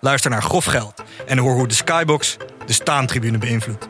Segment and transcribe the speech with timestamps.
[0.00, 2.36] Luister naar Grof Geld en hoor hoe de Skybox
[2.66, 3.88] de staantribune beïnvloedt.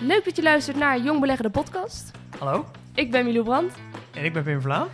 [0.00, 2.10] Leuk dat je luistert naar Jong Beleggen de podcast.
[2.38, 3.74] Hallo, Ik ben Milou Brandt.
[4.14, 4.88] en ik ben Pim Vlaan.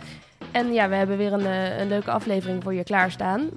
[0.51, 3.49] En ja, we hebben weer een, eh, een leuke aflevering voor je klaarstaan.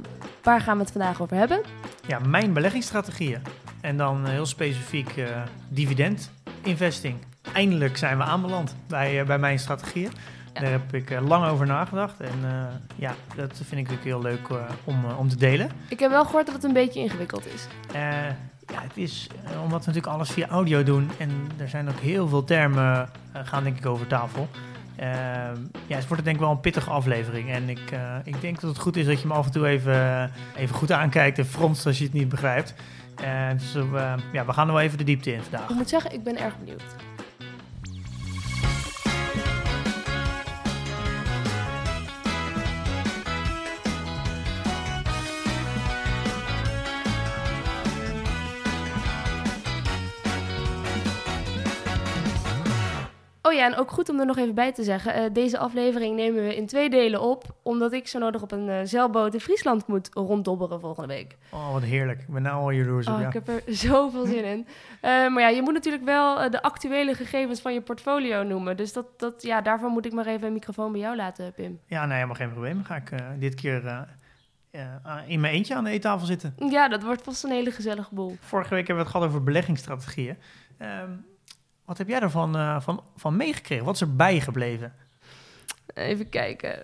[0.42, 1.60] Waar gaan we het vandaag over hebben?
[2.06, 3.42] Ja, mijn beleggingsstrategieën.
[3.80, 5.26] En dan eh, heel specifiek eh
[5.68, 6.30] dividend
[6.62, 7.16] investing.
[7.52, 10.12] Eindelijk zijn we aanbeland bij, bij mijn strategieën.
[10.56, 10.62] Ja.
[10.62, 12.20] Daar heb ik eh, lang over nagedacht.
[12.20, 12.64] En eh,
[12.96, 15.70] ja, dat vind ik natuurlijk heel leuk eh, om, om te delen.
[15.88, 17.66] Ik heb wel gehoord dat het een beetje ingewikkeld is.
[18.72, 19.28] Ja, het is
[19.62, 21.10] omdat we natuurlijk alles via audio doen.
[21.18, 24.48] En er zijn ook heel veel termen gaan denk ik over tafel.
[25.86, 27.50] Ja, het wordt denk ik wel een pittige aflevering.
[27.50, 27.92] En ik,
[28.24, 30.92] ik denk dat het goed is dat je me af en toe even, even goed
[30.92, 32.74] aankijkt en fronst als je het niet begrijpt.
[33.56, 33.76] Dus
[34.32, 35.68] ja, we gaan er wel even de diepte in vandaag.
[35.68, 36.82] Ik moet zeggen, ik ben erg benieuwd.
[53.56, 55.14] Ja, en ook goed om er nog even bij te zeggen.
[55.14, 57.44] eh, deze aflevering nemen we in twee delen op.
[57.62, 61.36] Omdat ik zo nodig op een eh, zeilboot in Friesland moet ronddobberen volgende week.
[61.50, 62.20] Oh, wat heerlijk.
[62.20, 63.36] Ik ben nou al jaloers op Oh, jou.
[63.36, 64.66] ik heb er zoveel zin in.
[65.00, 68.76] Eh, maar ja, je moet natuurlijk wel de actuele gegevens van je portfolio noemen.
[68.76, 71.80] Dus dat, dat, ja, daarvoor moet ik maar even een microfoon bij jou laten, Pim.
[71.86, 72.74] Ja, nee, helemaal geen probleem.
[72.74, 73.86] Dan ga ik dit keer
[74.70, 74.82] eh,
[75.26, 76.54] in mijn eentje aan de eettafel zitten.
[76.70, 78.36] Ja, dat wordt vast een hele gezellige boel.
[78.40, 80.36] Vorige week hebben we het gehad over beleggingsstrategieën.
[80.78, 81.10] Ehm,
[81.86, 83.84] wat heb jij ervan eh, van, van meegekregen?
[83.84, 84.94] Wat is er bijgebleven?
[85.94, 86.82] Even kijken.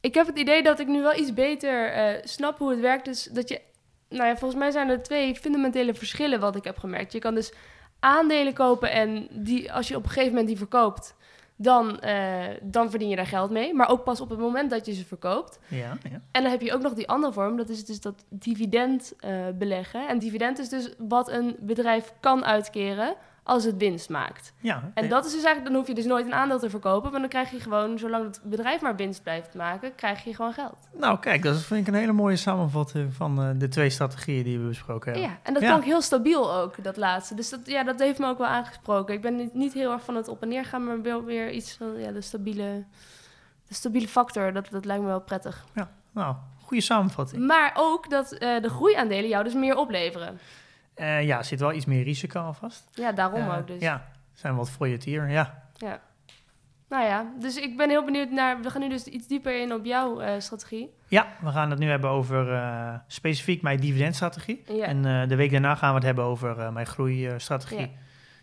[0.00, 3.04] Ik heb het idee dat ik nu wel iets beter eh, snap hoe het werkt.
[3.04, 3.60] Dus dat je,
[4.08, 7.12] nou ja, volgens mij zijn er twee fundamentele verschillen wat ik heb gemerkt.
[7.12, 7.52] Je kan dus
[8.00, 11.16] aandelen kopen en die, als je op een gegeven moment die verkoopt,
[11.56, 13.74] dan, eh, dan verdien je daar geld mee.
[13.74, 15.58] Maar ook pas op het moment dat je ze verkoopt.
[15.68, 16.20] Ja, ja.
[16.30, 19.12] En dan heb je ook nog die andere vorm, dat is dus dat dividend
[19.54, 20.08] beleggen.
[20.08, 23.16] En dividend is dus wat een bedrijf kan uitkeren
[23.48, 24.52] als het winst maakt.
[24.60, 27.10] ja En dat is dus eigenlijk, dan hoef je dus nooit een aandeel te verkopen,
[27.10, 30.52] want dan krijg je gewoon, zolang het bedrijf maar winst blijft maken, krijg je gewoon
[30.52, 30.76] geld.
[30.98, 34.58] Nou, kijk, dat vind ik een hele mooie samenvatting van eh, de twee strategieën die
[34.58, 35.38] we besproken Ja, hebben.
[35.42, 35.68] en dat Ja.
[35.68, 37.34] klonk heel stabiel ook, dat laatste.
[37.34, 39.14] Dus dat, ja, dat heeft me ook wel aangesproken.
[39.14, 41.50] Ik ben niet, niet heel erg van het op en neer gaan, maar wel weer
[41.50, 42.84] iets van ja, de, stabiele,
[43.68, 44.52] de stabiele factor.
[44.52, 45.64] Dat, dat lijkt me wel prettig.
[46.12, 46.34] Nou,
[46.64, 47.46] goede samenvatting.
[47.46, 50.38] Maar ook dat eh, de groeiaandelen jou dus meer opleveren.
[50.98, 52.88] Eh, ja, er zit wel iets meer risico aan vast.
[52.92, 53.80] Ja, daarom Eh, ook dus.
[53.80, 55.62] Ja, zijn wat voyatier, ja.
[55.72, 56.00] Ja.
[56.88, 58.60] Nou ja, dus ik ben heel benieuwd naar...
[58.62, 60.90] We gaan nu dus iets dieper in op jouw eh, strategie.
[61.08, 62.62] Ja, we gaan het nu hebben over
[63.06, 64.62] specifiek mijn dividendstrategie.
[64.66, 64.84] Ja.
[64.84, 67.96] En de week daarna gaan we het hebben over mijn groeistrategie.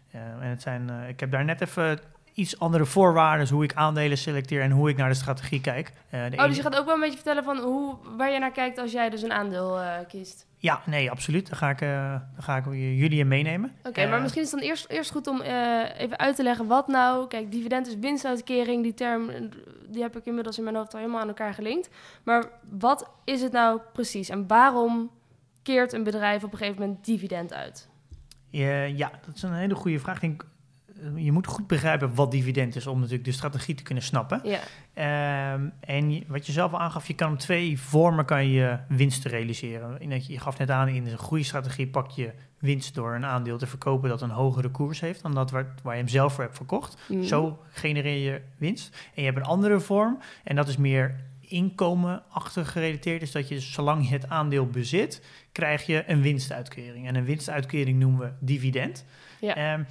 [0.07, 0.19] Ja.
[0.19, 1.99] En het zijn, ik heb daar net even
[2.35, 5.88] iets andere voorwaarden, hoe ik aandelen selecteer en hoe ik naar de strategie kijk.
[6.09, 8.31] Eh, de Oh, ene- dus je gaat ook wel een beetje vertellen van hoe, waar
[8.31, 10.46] je naar kijkt als jij dus een aandeel eh, kiest.
[10.57, 11.47] Ja, nee, absoluut.
[11.50, 13.75] Daar ga ik, eh, daar ga ik jullie in meenemen.
[13.84, 15.41] Oké, maar misschien is het dan eerst, eerst goed om
[15.97, 17.28] even uit te leggen wat nou...
[17.28, 18.84] Kijk, dividend is winstuitkering.
[18.84, 19.29] Die term,
[19.88, 21.90] die heb ik inmiddels in mijn hoofd al helemaal aan elkaar gelinkt.
[22.23, 24.29] Maar wat is het nou precies?
[24.29, 25.09] En waarom
[25.63, 27.90] keert een bedrijf op een gegeven moment dividend uit?
[28.50, 30.16] Ja, dat is een hele goede vraag.
[30.16, 30.46] Ik denk,
[31.16, 34.41] je moet goed begrijpen wat dividend is om natuurlijk de strategie te kunnen snappen.
[34.43, 34.59] Ja,
[34.95, 39.31] Ehm, en wat je zelf al aangaf, je kan op twee vormen kan je winsten
[39.31, 40.01] realiseren.
[40.01, 43.25] In dat je, je gaf net aan, in een groeistrategie pak je winst door een
[43.25, 46.33] aandeel te verkopen dat een hogere koers heeft dan dat waar, waar je hem zelf
[46.33, 46.97] voor hebt verkocht.
[47.07, 47.23] Mhm.
[47.23, 48.95] Zo genereer je winst.
[49.16, 53.22] En je hebt een andere vorm en dat is meer inkomenachtig gerelateerd.
[53.22, 57.07] Is dat je zolang je het aandeel bezit, krijg je een winstuitkering.
[57.07, 59.05] En een winstuitkering noemen we dividend.
[59.40, 59.55] Ja.
[59.55, 59.84] Ehm,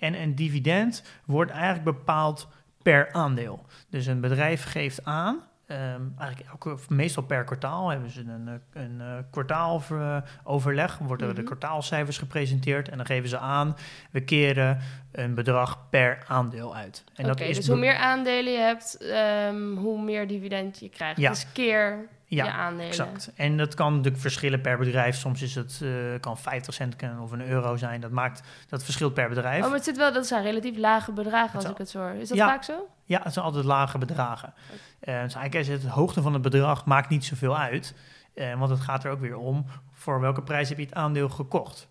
[0.00, 2.48] en een dividend wordt eigenlijk bepaald
[2.82, 3.66] per aandeel.
[3.90, 8.82] Dus een bedrijf geeft aan, ehm, eigenlijk elke, meestal per kwartaal hebben ze een, eh,
[8.82, 11.50] een, eh, kwartaaloverleg, worden er de Mhm.
[11.50, 13.76] kwartaalcijfers gepresenteerd en dan geven ze aan,
[14.10, 14.78] we keren
[15.12, 17.04] een bedrag per aandeel uit.
[17.14, 20.88] En Oké, dat is dus hoe meer aandelen je hebt, ehm, hoe meer dividend je
[20.88, 21.20] krijgt.
[21.20, 21.28] Ja.
[21.30, 22.86] Dus keer Ja, je aandelen.
[22.86, 23.32] Exact.
[23.34, 25.16] En dat kan natuurlijk verschillen per bedrijf.
[25.16, 25.90] Soms is het, eh,
[26.20, 28.00] kan 50 cent of een euro zijn.
[28.00, 29.60] Dat, maakt, dat verschilt per bedrijf.
[29.62, 32.10] Oh, maar het zit wel, dat zijn relatief lage bedragen als ik het zo hoor.
[32.10, 32.46] Is dat Ja.
[32.46, 32.88] vaak zo?
[33.04, 34.52] Ja, het zijn altijd lage bedragen.
[35.00, 37.94] Eh, dus eigenlijk is het, het hoogte van het bedrag maakt niet zoveel uit.
[38.34, 41.28] Eh, want het gaat er ook weer om voor welke prijs heb je het aandeel
[41.28, 41.88] gekocht.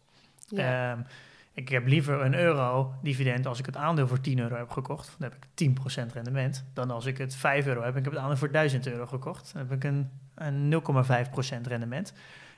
[0.47, 0.91] Ja.
[0.91, 0.99] Ehm,
[1.53, 5.15] ik heb liever een euro dividend als ik het aandeel voor 10 euro heb gekocht.
[5.17, 6.65] Dan heb ik 10% rendement.
[6.73, 9.05] Dan als ik het 5 euro heb en ik heb het aandeel voor 1000 euro
[9.05, 9.53] gekocht.
[9.53, 10.09] Dan heb ik een,
[10.39, 12.13] een 0,5% rendement.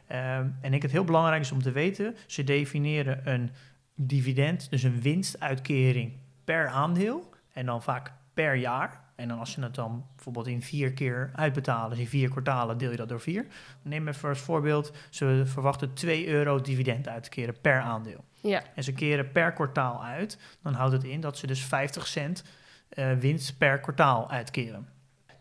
[0.07, 3.51] Ehm, en ik het heel belangrijk is om te weten, ze definiëren een
[3.95, 6.13] dividend, dus een winstuitkering
[6.43, 7.29] per aandeel.
[7.53, 8.99] En dan vaak per jaar.
[9.15, 12.77] En dan als je het dan bijvoorbeeld in vier keer uitbetalen, dus in vier kwartalen
[12.77, 13.45] deel je dat door vier.
[13.81, 18.23] Neem even als voorbeeld, ze verwachten 2 euro dividend uit te keren per aandeel.
[18.41, 18.63] ja.
[18.75, 22.43] En ze keren per kwartaal uit, dan houdt het in dat ze dus 50 cent
[22.89, 24.87] eh, winst per kwartaal uitkeren.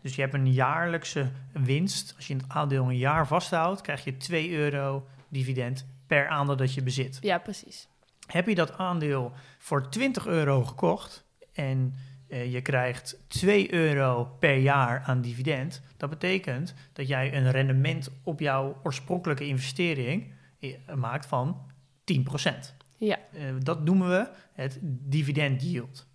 [0.01, 2.13] Dus je hebt een jaarlijkse winst.
[2.15, 6.73] Als je het aandeel een jaar vasthoudt, krijg je 2 euro dividend per aandeel dat
[6.73, 7.17] je bezit.
[7.21, 7.87] ja, precies.
[8.27, 11.95] Heb je dat aandeel voor 20 euro gekocht en
[12.27, 18.09] eh, je krijgt 2 euro per jaar aan dividend, dat betekent dat jij een rendement
[18.23, 21.71] op jouw oorspronkelijke investering eh, maakt van
[22.03, 22.81] 10%.
[22.97, 26.07] Ja, Eh, dat noemen we het dividend yield.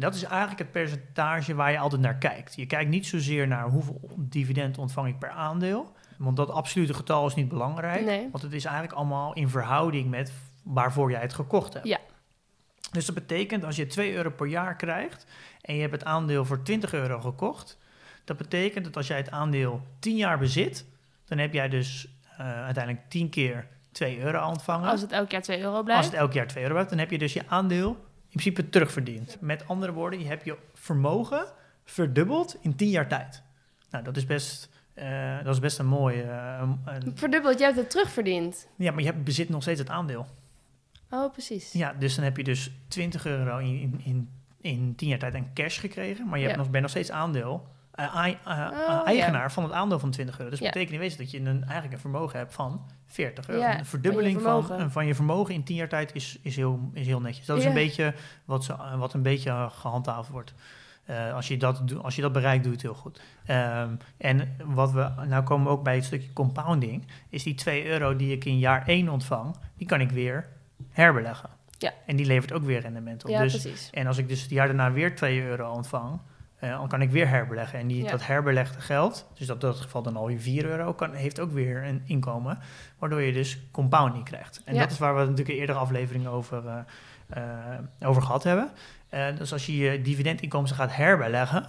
[0.00, 2.54] Dat is eigenlijk het percentage waar je altijd naar kijkt.
[2.54, 5.92] Je kijkt niet zozeer naar hoeveel dividend ontvang ik per aandeel.
[6.18, 8.04] Want dat absolute getal is niet belangrijk.
[8.04, 8.28] Nee.
[8.30, 10.32] Want het is eigenlijk allemaal in verhouding met
[10.62, 11.86] waarvoor jij het gekocht hebt.
[11.86, 11.98] Ja.
[12.92, 15.26] Dus dat betekent als je 2 euro per jaar krijgt
[15.60, 17.78] en je hebt het aandeel voor 20 euro gekocht.
[18.24, 20.86] Dat betekent dat als jij het aandeel 10 jaar bezit,
[21.24, 24.90] dan heb jij dus eh, uiteindelijk 10 keer 2 euro ontvangen.
[24.90, 26.04] als het elk jaar 2 euro Als blijft.
[26.04, 29.36] het elk jaar 2 euro blijft, dan heb je dus je aandeel in principe terugverdiend.
[29.40, 31.44] Met andere woorden, je hebt je vermogen
[31.84, 33.42] verdubbeld in 10 jaar tijd.
[33.90, 36.22] Nou, dat is best, eh, dat is best een mooie.
[36.22, 38.68] eh, een- Verdubbeld, jij hebt het terugverdiend.
[38.76, 40.26] ja, maar je hebt, bezit nog steeds het aandeel.
[41.10, 41.72] Oh, precies.
[41.72, 44.28] Ja, dus dan heb je dus 20 euro in, in, in,
[44.60, 46.62] in 10 jaar tijd aan cash gekregen, maar je hebt Ja.
[46.62, 47.66] nog, bent nog steeds aandeel.
[47.90, 48.14] eh,
[48.46, 50.50] Oh, eigenaar van het aandeel van 20 euro.
[50.50, 53.62] Dus dat betekent in wezen dat je een, eigenlijk een vermogen hebt van 40 euro.
[53.62, 56.90] Ja, een verdubbeling van je van, je vermogen in 10 jaar tijd is, is, heel,
[56.92, 57.46] is heel netjes.
[57.46, 57.68] Dat is Ja.
[57.68, 58.14] een beetje
[58.44, 60.54] wat, ze, wat een beetje gehandhaafd wordt.
[61.04, 63.20] Eh, als, je dat, als je dat bereikt, doe je het heel goed.
[63.46, 67.86] Ehm, en wat we, nou komen we ook bij het stukje compounding, is die 2
[67.86, 70.46] euro die ik in jaar 1 ontvang, die kan ik weer
[70.90, 71.50] herbeleggen.
[71.78, 71.92] Ja.
[72.06, 73.30] En die levert ook weer rendement op.
[73.30, 73.90] Ja, dus, precies.
[73.90, 76.20] en als ik dus het jaar daarna weer 2 euro ontvang,
[76.60, 77.78] eh, dan kan ik weer herbeleggen.
[77.78, 78.10] En die, Ja.
[78.10, 81.84] dat herbelegde geld, dus dat dat geval dan alweer 4 euro, kan, heeft ook weer
[81.84, 82.58] een inkomen.
[82.98, 84.62] Waardoor je dus compounding krijgt.
[84.64, 84.80] En Ja.
[84.80, 86.78] dat is waar we het natuurlijk in eerdere afleveringen over, eh,
[87.28, 88.70] eh, over gehad hebben.
[89.38, 91.66] Dus als je je dividendinkomsten gaat herbeleggen,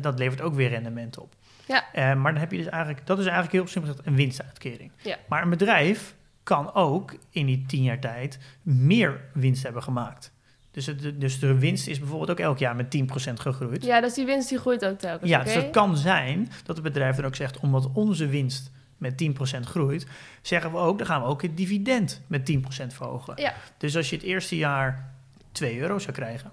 [0.00, 1.34] dat levert ook weer rendement op.
[1.66, 2.14] Ja.
[2.14, 4.92] Maar dan heb je dus eigenlijk, dat is eigenlijk heel simpel gezegd een winstuitkering.
[5.02, 5.16] Ja.
[5.28, 10.32] Maar een bedrijf kan ook in die tien jaar tijd meer winst hebben gemaakt.
[10.74, 13.00] Dus, het, dus de winst is bijvoorbeeld ook elk jaar met 10%
[13.34, 13.84] gegroeid.
[13.84, 15.30] Ja, dus die winst die groeit ook telkens.
[15.30, 19.22] Ja, dus het kan zijn dat het bedrijf dan ook zegt, omdat onze winst met
[19.56, 20.06] 10% groeit,
[20.42, 23.34] zeggen we ook, dan gaan we ook het dividend met 10% verhogen.
[23.36, 23.54] Ja.
[23.78, 25.14] Dus als je het eerste jaar
[25.52, 26.50] 2 euro zou krijgen,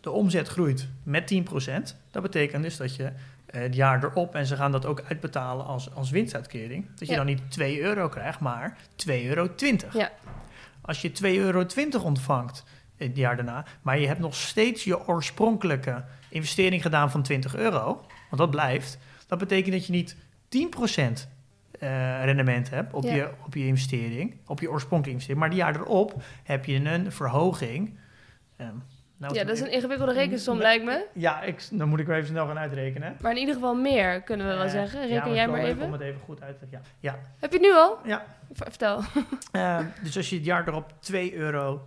[0.00, 1.36] de omzet groeit met 10%,
[2.10, 3.04] dat betekent dus dat je
[3.46, 7.12] eh, het jaar erop, en ze gaan dat ook uitbetalen als, als winstuitkering, dat je
[7.12, 7.16] Ja.
[7.16, 9.48] dan niet 2 euro krijgt, maar 2,20 euro.
[9.92, 10.10] Ja.
[10.80, 11.66] Als je 2,20 euro
[12.02, 12.64] ontvangt
[13.08, 17.84] het jaar daarna, maar je hebt nog steeds je oorspronkelijke investering gedaan van 20 euro,
[18.30, 20.16] want dat blijft, dat betekent dat je niet
[20.48, 21.28] 10%
[21.78, 23.14] eh, rendement hebt op, Ja.
[23.14, 27.12] je, op je investering, op je oorspronkelijke investering, maar die jaar erop heb je een
[27.12, 27.98] verhoging.
[28.56, 28.74] ehm,
[29.22, 31.06] nou, Ja, dat is een ingewikkelde rekensom, lijkt me.
[31.12, 33.16] Ja, ik, dan moet ik er even snel gaan uitrekenen.
[33.20, 35.08] Maar in ieder geval meer, kunnen we wel Eh, zeggen.
[35.08, 35.82] Reken jij maar even.
[35.86, 36.80] Om het even goed uit te ja.
[37.00, 37.18] ja.
[37.38, 37.98] Heb je het nu al?
[38.04, 38.24] Ja.
[38.52, 39.00] Vertel.
[39.52, 41.82] Eh, dus als je het jaar erop 2,20 euro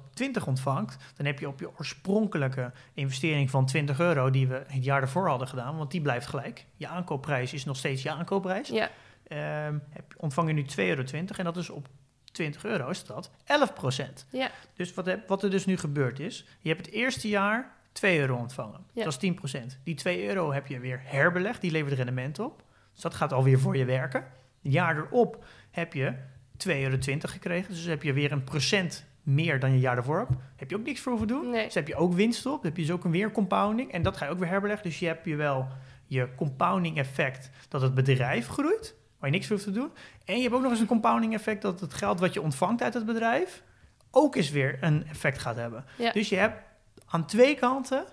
[0.46, 5.02] ontvangt, dan heb je op je oorspronkelijke investering van 20 euro, die we het jaar
[5.02, 6.66] ervoor hadden gedaan, want die blijft gelijk.
[6.76, 8.68] Je aankoopprijs is nog steeds je aankoopprijs.
[8.68, 8.90] Ja,
[9.28, 11.04] Ehm, heb, ontvang je nu 2,20 euro
[11.38, 11.88] en dat is op
[12.36, 14.26] 20 euro is dat 11 procent.
[14.30, 17.74] ja, Dus wat, heb- wat er dus nu gebeurd is, je hebt het eerste jaar
[17.92, 18.80] 2 euro ontvangen.
[18.94, 19.04] Ja.
[19.04, 19.78] Dat is 10 procent.
[19.84, 22.64] Die 2 euro heb je weer herbelegd, die levert rendement op.
[22.94, 24.24] Dus dat gaat alweer voor je werken.
[24.64, 26.14] Een jaar erop heb je
[26.58, 27.74] 2,20 euro gekregen.
[27.74, 30.32] Dus heb je weer een procent meer dan je jaar ervoor hebt.
[30.56, 31.50] Heb je ook niks voor hoeven doen.
[31.50, 31.66] nee.
[31.66, 32.54] Dus heb je ook winst op.
[32.62, 33.92] Dan heb je dus ook een weer compounding.
[33.92, 34.86] En dat ga je ook weer herbeleggen.
[34.90, 35.68] Dus je hebt je wel
[36.08, 38.96] je compounding effect dat het bedrijf groeit.
[39.20, 39.92] Waar je niks voor hoeft te doen.
[40.26, 42.82] En je hebt ook nog eens een compounding effect dat het geld wat je ontvangt
[42.82, 43.64] uit het bedrijf
[44.12, 45.86] ook eens weer een effect gaat hebben.
[45.98, 46.12] Ja.
[46.12, 46.62] Dus je hebt
[47.06, 48.06] aan twee kanten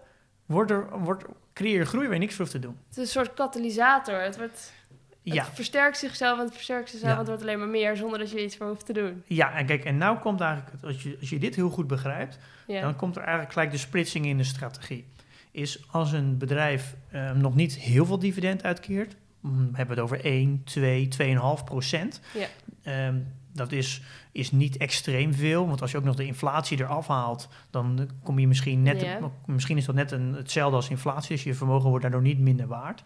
[0.46, 2.76] wordt er, wordt, creëer je groei waar je niks voor hoeft te doen.
[2.88, 4.20] Het is een soort katalysator.
[4.20, 4.72] Het, wordt,
[5.22, 7.12] Ja, versterkt zichzelf en het versterkt zichzelf.
[7.12, 7.18] Ja.
[7.18, 9.22] Het wordt alleen maar meer zonder dat je iets voor hoeft te doen.
[9.26, 12.38] ja, en kijk, en nou komt eigenlijk, als je, als je dit heel goed begrijpt,
[12.66, 15.04] Ja, dan komt er eigenlijk gelijk de splitsing in de strategie.
[15.50, 19.16] Is als een bedrijf eh, nog niet heel veel dividend uitkeert,
[19.50, 22.20] hebben we het over 1, 2, 2,5 procent.
[22.34, 22.46] Ja.
[22.82, 23.16] Ehm,
[23.54, 27.48] dat is, is niet extreem veel, want als je ook nog de inflatie eraf haalt,
[27.70, 29.18] dan kom je misschien net, Ja.
[29.46, 32.66] misschien is dat net een, hetzelfde als inflatie, dus je vermogen wordt daardoor niet minder
[32.66, 33.02] waard.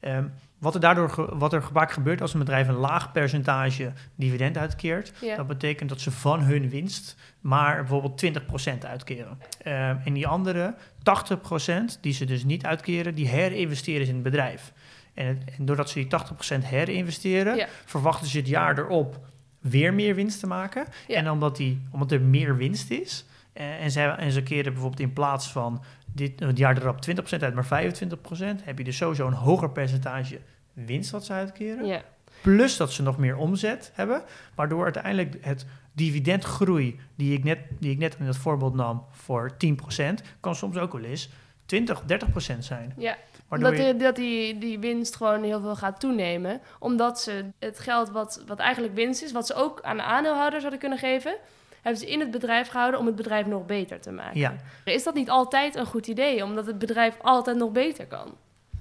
[0.00, 0.24] Ehm,
[0.58, 5.12] wat er daardoor wat er vaak gebeurt als een bedrijf een laag percentage dividend uitkeert,
[5.20, 5.36] Ja.
[5.36, 9.38] dat betekent dat ze van hun winst maar bijvoorbeeld 20% uitkeren.
[9.62, 14.24] Ehm, en die andere 80% die ze dus niet uitkeren, die herinvesteren ze in het
[14.24, 14.72] bedrijf.
[15.14, 17.66] En, het- en doordat ze die 80% herinvesteren, Ja.
[17.84, 19.18] verwachten ze het jaar erop
[19.60, 20.84] weer meer winst te maken.
[21.06, 21.16] Ja.
[21.16, 25.00] En omdat, die, omdat er meer winst is, eh, en, ze, en ze keren bijvoorbeeld
[25.00, 29.26] in plaats van dit, het jaar erop 20% uit, maar 25%, heb je dus sowieso
[29.26, 30.40] een hoger percentage
[30.72, 31.86] winst wat ze uitkeren.
[31.86, 32.02] Ja.
[32.42, 34.22] Plus dat ze nog meer omzet hebben,
[34.54, 39.50] waardoor uiteindelijk het dividendgroei die ik net, die ik net in het voorbeeld nam voor
[39.56, 41.30] 10%, kan soms ook wel eens
[41.66, 42.92] 20, 30% zijn.
[42.98, 43.16] Ja,
[43.50, 46.60] Waardoor je- dat die, die winst gewoon heel veel gaat toenemen.
[46.78, 50.62] Omdat ze het geld wat, wat eigenlijk winst is, wat ze ook aan de aandeelhouders
[50.62, 51.36] hadden kunnen geven,
[51.82, 54.40] hebben ze in het bedrijf gehouden om het bedrijf nog beter te maken.
[54.40, 54.54] Ja.
[54.84, 58.34] Is dat niet altijd een goed idee, omdat het bedrijf altijd nog beter kan?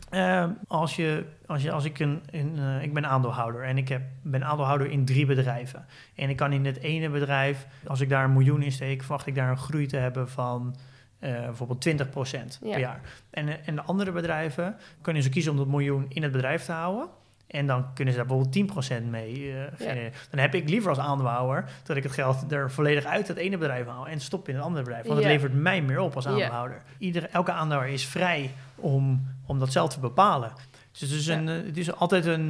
[0.09, 3.87] Ehm, als, je, als, je, als ik een, een eh, ik ben aandeelhouder en ik
[3.89, 5.85] heb, ben aandeelhouder in drie bedrijven.
[6.15, 9.27] En ik kan in het ene bedrijf, als ik daar een miljoen in steek, verwacht
[9.27, 10.75] ik daar een groei te hebben van
[11.19, 12.69] eh, bijvoorbeeld 20% Ja.
[12.71, 13.01] per jaar.
[13.29, 16.65] En, eh, en de andere bedrijven kunnen ze kiezen om dat miljoen in het bedrijf
[16.65, 17.07] te houden.
[17.47, 20.11] En dan kunnen ze daar bijvoorbeeld 10% mee genereren.
[20.29, 23.57] Dan heb ik liever als aandeelhouder dat ik het geld er volledig uit het ene
[23.57, 25.05] bedrijf haal en stop in het andere bedrijf.
[25.05, 25.25] Want Ja.
[25.25, 26.81] het levert mij meer op als aandeelhouder.
[26.97, 30.51] Iedere, elke aandeelhouder is vrij om, om dat zelf te bepalen.
[30.91, 32.49] Dus het is, een, het is altijd een,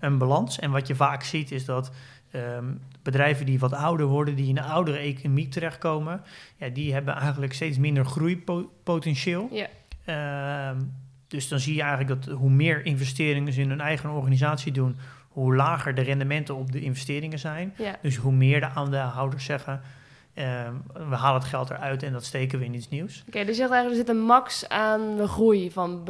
[0.00, 0.58] een balans.
[0.58, 1.90] En wat je vaak ziet is dat
[2.30, 2.64] ehm,
[3.02, 6.22] bedrijven die wat ouder worden, die in een oudere economie terechtkomen,
[6.56, 9.48] ja, die hebben eigenlijk steeds minder groeipotentieel.
[9.52, 9.68] Ja,
[10.04, 10.80] Ehm,
[11.28, 14.96] dus dan zie je eigenlijk dat hoe meer investeringen ze in hun eigen organisatie doen,
[15.28, 17.74] hoe lager de rendementen op de investeringen zijn.
[17.78, 17.96] ja.
[18.02, 19.80] Dus hoe meer de aandeelhouders zeggen,
[20.34, 20.74] ehm,
[21.08, 23.24] we halen het geld eruit en dat steken we in iets nieuws.
[23.28, 26.08] Oké, dus je zegt eigenlijk, er zit een max aan de groei van,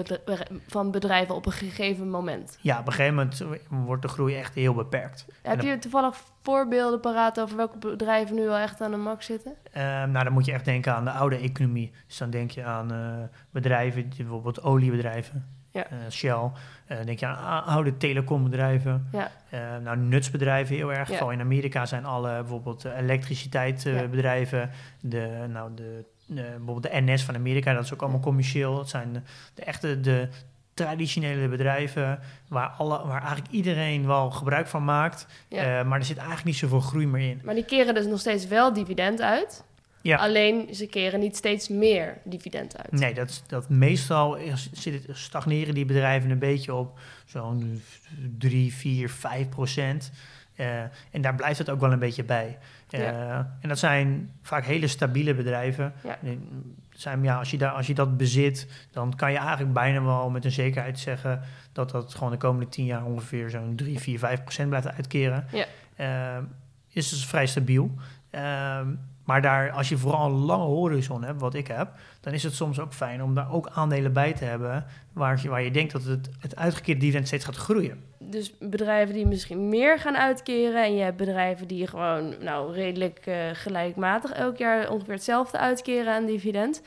[0.66, 2.58] van bedrijven op een gegeven moment.
[2.60, 5.26] Ja, op een gegeven moment wordt de groei echt heel beperkt.
[5.42, 9.26] Heb dan- je toevallig voorbeelden paraat over welke bedrijven nu al echt aan de max
[9.26, 9.54] zitten?
[9.72, 11.92] Ehm, nou, dan moet je echt denken aan de oude economie.
[12.06, 13.14] Dus dan denk je aan eh,
[13.50, 15.86] bedrijven, bijvoorbeeld oliebedrijven, Ja.
[15.86, 16.50] eh, Shell.
[16.99, 19.08] Eh, denk je aan a- oude telecombedrijven.
[19.12, 19.30] Ja.
[19.50, 21.08] Eh, nou, nutsbedrijven heel erg.
[21.08, 21.14] Ja.
[21.16, 22.99] Vooral in Amerika zijn alle bijvoorbeeld eh, Ja.
[22.99, 24.70] elektriciteitsbedrijven.
[25.00, 28.76] De, nou, de, bijvoorbeeld de NS van Amerika, dat is ook allemaal commercieel.
[28.76, 29.20] Dat zijn de,
[29.54, 30.28] de echte de
[30.75, 32.18] traditionele bedrijven
[32.49, 35.26] waar, alle, waar eigenlijk iedereen wel gebruik van maakt.
[35.49, 35.82] Ja.
[35.84, 37.40] Maar er zit eigenlijk niet zoveel groei meer in.
[37.44, 39.64] Maar die keren dus nog steeds wel dividend uit.
[40.02, 40.16] Ja.
[40.16, 42.92] Alleen ze keren niet steeds meer dividend uit.
[43.00, 47.82] Nee, dat, dat meestal is, zit het, stagneren die bedrijven een beetje op zo'n
[48.38, 50.12] 3, 4, 5 procent.
[50.56, 50.80] Eh,
[51.11, 52.59] en daar blijft het ook wel een beetje bij.
[52.90, 55.92] Eh, En dat zijn vaak hele stabiele bedrijven.
[56.04, 56.18] Ja.
[56.23, 60.02] En Zijn, ja, als, je daar, als je dat bezit, dan kan je eigenlijk bijna
[60.02, 61.40] wel met een zekerheid zeggen
[61.73, 65.47] dat dat gewoon de komende 10 jaar ongeveer zo'n 3, 4, 5 procent blijft uitkeren.
[65.52, 65.64] Ja.
[65.97, 66.42] Eh,
[66.88, 67.90] is dus vrij stabiel.
[68.30, 68.88] Ehm,
[69.24, 72.54] maar daar, als je vooral een lange horizon hebt, wat ik heb, dan is het
[72.54, 75.92] soms ook fijn om daar ook aandelen bij te hebben waar je, waar je denkt
[75.92, 78.04] dat het, het uitgekeerde dividend steeds gaat groeien.
[78.18, 80.84] Dus bedrijven die misschien meer gaan uitkeren.
[80.84, 86.12] En je hebt bedrijven die gewoon nou, redelijk eh, gelijkmatig elk jaar ongeveer hetzelfde uitkeren
[86.12, 86.82] aan dividend.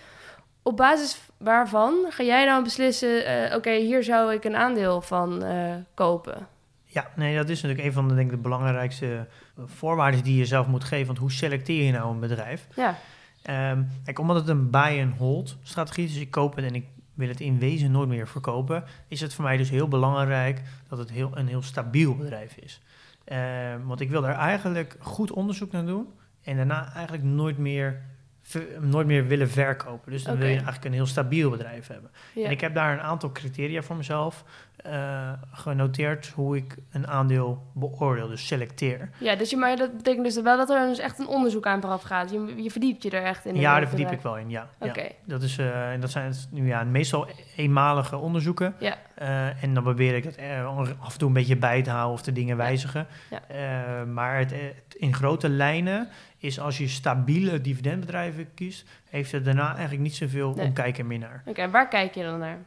[0.63, 5.43] Op basis waarvan ga jij dan beslissen, eh, oké, hier zou ik een aandeel van
[5.43, 6.47] eh, kopen?
[6.85, 9.27] Ja, nee, dat is natuurlijk een van de, denk ik, de belangrijkste
[9.57, 11.05] voorwaarden die je zelf moet geven.
[11.05, 12.67] Want hoe selecteer je nou een bedrijf?
[12.75, 12.97] Ja,
[13.45, 17.27] Ehm, kijk, omdat het een buy-and-hold strategie is, dus ik koop het en ik wil
[17.27, 21.11] het in wezen nooit meer verkopen, is het voor mij dus heel belangrijk dat het
[21.11, 22.81] heel, een heel stabiel bedrijf is.
[23.23, 26.07] Ehm, want ik wil daar eigenlijk goed onderzoek naar doen
[26.41, 28.01] en daarna eigenlijk nooit meer,
[28.79, 30.11] nooit meer willen verkopen.
[30.11, 32.11] Dus dan wil je eigenlijk een heel stabiel bedrijf hebben.
[32.33, 32.45] ja.
[32.45, 34.43] En ik heb daar een aantal criteria voor mezelf
[34.75, 39.09] eh, genoteerd hoe ik een aandeel beoordeel, dus selecteer.
[39.17, 41.81] ja dus je, maar dat betekent dus wel dat er dus echt een onderzoek aan
[41.81, 42.31] vooraf gaat.
[42.31, 43.55] Je, je verdiept je er echt in.
[43.55, 44.69] ja, het daar verdiep ik wel in, ja.
[44.79, 45.09] Oké, ja.
[45.25, 48.75] Dat, is, eh, en dat zijn nu ja, meestal eenmalige onderzoeken.
[48.79, 48.97] ja.
[49.15, 50.37] Eh, en dan probeer ik dat
[50.99, 53.07] af en toe een beetje bij te houden of de dingen wijzigen.
[53.29, 53.41] Ja.
[53.47, 56.09] Eh, maar het, het in grote lijnen
[56.45, 60.65] is als je stabiele dividendbedrijven kiest, heeft het daarna eigenlijk niet zoveel Nee.
[60.65, 61.41] omkijken meer naar.
[61.45, 62.57] Oké, waar kijk je dan naar?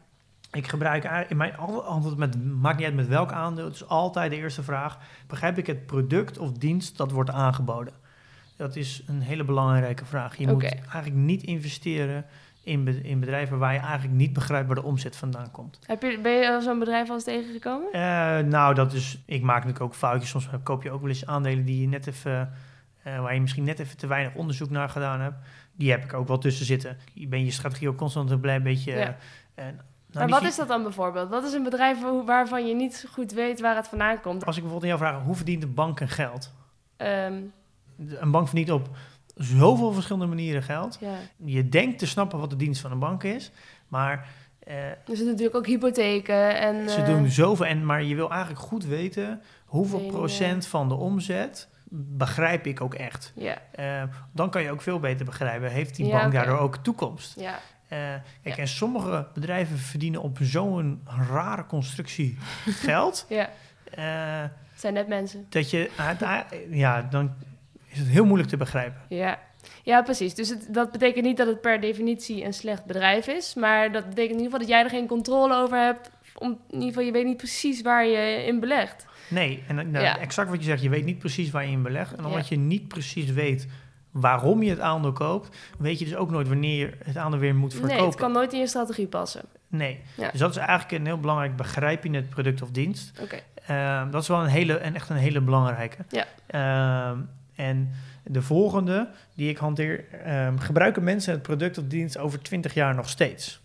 [0.53, 3.65] Ik gebruik eigenlijk in mijn antwoord met maakt niet uit met welk aandeel.
[3.65, 7.93] Het is altijd de eerste vraag: begrijp ik het product of dienst dat wordt aangeboden?
[8.57, 10.37] Dat is een hele belangrijke vraag.
[10.37, 12.25] Je moet eigenlijk niet investeren
[12.63, 15.79] in, be- in bedrijven waar je eigenlijk niet begrijpt waar de omzet vandaan komt.
[15.87, 17.93] Heb je, ben je al zo'n bedrijf al eens tegengekomen?
[17.93, 18.01] Eh,
[18.45, 20.31] nou, dat is, ik maak natuurlijk ook foutjes.
[20.31, 22.53] Soms koop je ook wel eens aandelen die je net even,
[23.15, 25.37] eh, waar je misschien net even te weinig onderzoek naar gedaan hebt.
[25.77, 26.97] Die heb ik ook wel tussen zitten.
[27.15, 28.93] Je ben je strategie ook constant een blij beetje.
[28.93, 29.17] Ja.
[29.55, 29.65] eh,
[30.13, 31.29] nou, maar wat is dat dan bijvoorbeeld?
[31.29, 34.45] Wat is een bedrijf waarvan je niet zo goed weet waar het vandaan komt?
[34.45, 36.53] Als ik bijvoorbeeld aan jou vraag, hoe verdient een bank een geld?
[36.97, 37.41] Ehm,
[38.09, 38.89] Een bank verdient op
[39.35, 40.99] zoveel verschillende manieren geld.
[41.01, 41.15] ja.
[41.45, 43.51] Je denkt te snappen wat de dienst van een bank is,
[43.89, 46.91] maar eh, Er zitten natuurlijk ook hypotheken en...
[46.91, 47.67] ze eh, doen zoveel.
[47.67, 52.95] En, maar je wil eigenlijk goed weten hoeveel procent van de omzet begrijp ik ook
[52.95, 53.33] echt.
[53.71, 54.03] Eh,
[54.33, 56.33] dan kan je ook veel beter begrijpen, heeft die bank oké.
[56.33, 57.41] daardoor ook toekomst?
[57.41, 57.59] ja.
[57.89, 57.99] Eh,
[58.43, 58.57] kijk, Ja.
[58.57, 62.39] en sommige bedrijven verdienen op zo'n rare constructie
[62.87, 63.49] geld, ja.
[63.91, 64.41] eh,
[64.73, 65.47] Het zijn net mensen.
[65.49, 65.91] dat je,
[66.71, 67.35] ja, dan
[67.87, 69.01] is het heel moeilijk te begrijpen.
[69.09, 69.39] Ja,
[69.83, 70.35] ja precies.
[70.35, 73.55] Dus het, dat betekent niet dat het per definitie een slecht bedrijf is.
[73.55, 76.11] Maar dat betekent in ieder geval dat jij er geen controle over hebt.
[76.35, 79.07] Om, in ieder geval, je weet niet precies waar je in belegt.
[79.29, 80.19] Nee, en nou, Ja.
[80.19, 82.15] exact wat je zegt, je weet niet precies waar je in belegt.
[82.15, 82.55] En omdat Ja.
[82.57, 83.67] je niet precies weet
[84.11, 87.55] waarom je het aandeel koopt, weet je dus ook nooit wanneer je het aandeel weer
[87.55, 87.97] moet verkopen.
[87.97, 89.43] Nee, het kan nooit in je strategie passen.
[89.69, 90.01] Nee.
[90.17, 90.31] Ja.
[90.31, 93.21] Dus dat is eigenlijk een heel belangrijk, begrijp je het product of dienst?
[93.21, 93.39] Oké.
[93.67, 95.97] Ehm, dat is wel een hele, en echt een hele belangrijke.
[96.09, 96.27] Ja.
[96.47, 97.19] Ehm,
[97.55, 97.91] en
[98.25, 102.95] de volgende die ik hanteer, ehm, gebruiken mensen het product of dienst over 20 jaar
[102.95, 103.61] nog steeds?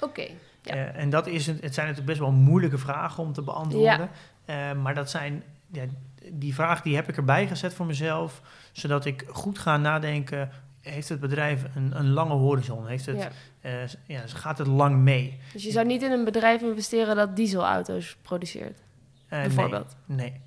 [0.00, 0.26] Oké.
[0.64, 0.74] Ja.
[0.74, 4.08] Eh, en dat is, een- het zijn natuurlijk best wel moeilijke vragen om te beantwoorden.
[4.44, 5.42] Eh, maar dat zijn,
[5.72, 5.84] ja,
[6.32, 8.42] die vraag die heb ik erbij gezet voor mezelf,
[8.72, 10.50] zodat ik goed ga nadenken.
[10.80, 12.86] Heeft het bedrijf een, een lange horizon?
[12.86, 13.28] Heeft het,
[13.62, 13.86] Ja.
[14.06, 15.38] ja, gaat het lang mee?
[15.52, 18.82] Dus je zou niet in een bedrijf investeren dat dieselauto's produceert,
[19.28, 19.96] bijvoorbeeld.
[20.06, 20.16] Nee.
[20.30, 20.40] nee.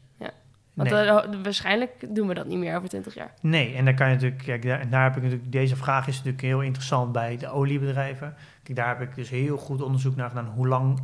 [0.77, 1.41] Want Nee.
[1.43, 3.33] waarschijnlijk doen we dat niet meer over 20 jaar.
[3.41, 6.43] Nee, en dan kan je natuurlijk, kijk, daar, heb ik natuurlijk, deze vraag is natuurlijk
[6.43, 8.35] heel interessant bij de oliebedrijven.
[8.63, 10.51] Kijk, daar heb ik dus heel goed onderzoek naar gedaan.
[10.55, 10.99] Hoe lang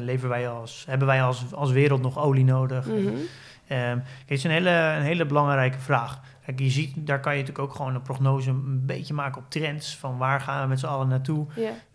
[0.00, 2.86] leven wij als, hebben wij als, als wereld nog olie nodig?
[2.86, 3.14] Mhm.
[3.66, 6.20] Kijk, het is een hele, een hele belangrijke vraag.
[6.44, 9.50] Kijk, je ziet, daar kan je natuurlijk ook gewoon een prognose een beetje maken op
[9.50, 9.96] trends.
[9.96, 11.46] Van waar gaan we met z'n allen naartoe?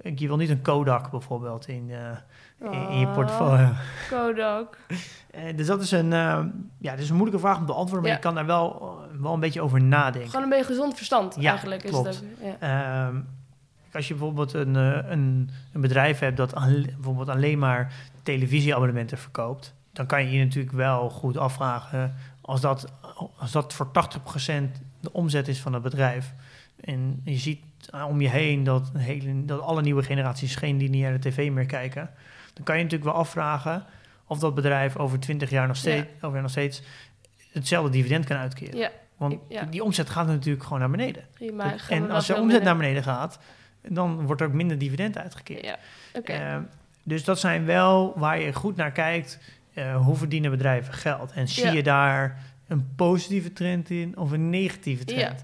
[0.02, 3.70] Kijk, je wil niet een Kodak bijvoorbeeld in, eh, in, in je Oh, portfolio.
[4.10, 4.78] Kodak.
[5.32, 6.40] Eh, dus dat is een, eh,
[6.78, 8.02] ja, dat is een moeilijke vraag om te antwoorden.
[8.02, 8.16] Maar Ja.
[8.16, 10.30] je kan daar wel, wel een beetje over nadenken.
[10.30, 11.84] Gewoon een beetje gezond verstand Ja, eigenlijk.
[11.84, 12.24] Is het.
[12.60, 13.06] Ja.
[13.08, 13.16] Ehm,
[13.94, 20.06] als je bijvoorbeeld een, een, een bedrijf hebt dat bijvoorbeeld alleen maar televisieabonnementen verkoopt, dan
[20.06, 22.94] kan je je natuurlijk wel goed afvragen als dat,
[23.38, 23.90] als dat voor 80%
[25.00, 26.34] de omzet is van het bedrijf.
[26.80, 31.20] En je ziet eh, om je heen dat, hele, dat alle nieuwe generaties geen lineaire
[31.20, 32.10] tv meer kijken.
[32.54, 33.86] Dan kan je natuurlijk wel afvragen
[34.26, 36.82] of dat bedrijf over 20 jaar nog steeds, over jaar nog steeds
[37.52, 38.78] hetzelfde dividend kan uitkeren.
[38.78, 39.64] ja, Want ja.
[39.64, 41.24] die omzet gaat natuurlijk gewoon naar beneden.
[41.34, 41.76] prima.
[41.90, 43.40] En als de omzet naar beneden gaat,
[43.88, 45.66] dan wordt er ook minder dividend uitgekeerd.
[45.66, 45.78] Ja,
[46.14, 46.32] oké.
[46.32, 46.58] Eh,
[47.04, 49.40] dus dat zijn wel waar je goed naar kijkt.
[49.74, 51.32] Eh, hoe verdienen bedrijven geld?
[51.32, 51.72] En zie Ja.
[51.72, 55.14] je daar een positieve trend in of een negatieve Ja.
[55.16, 55.42] trend?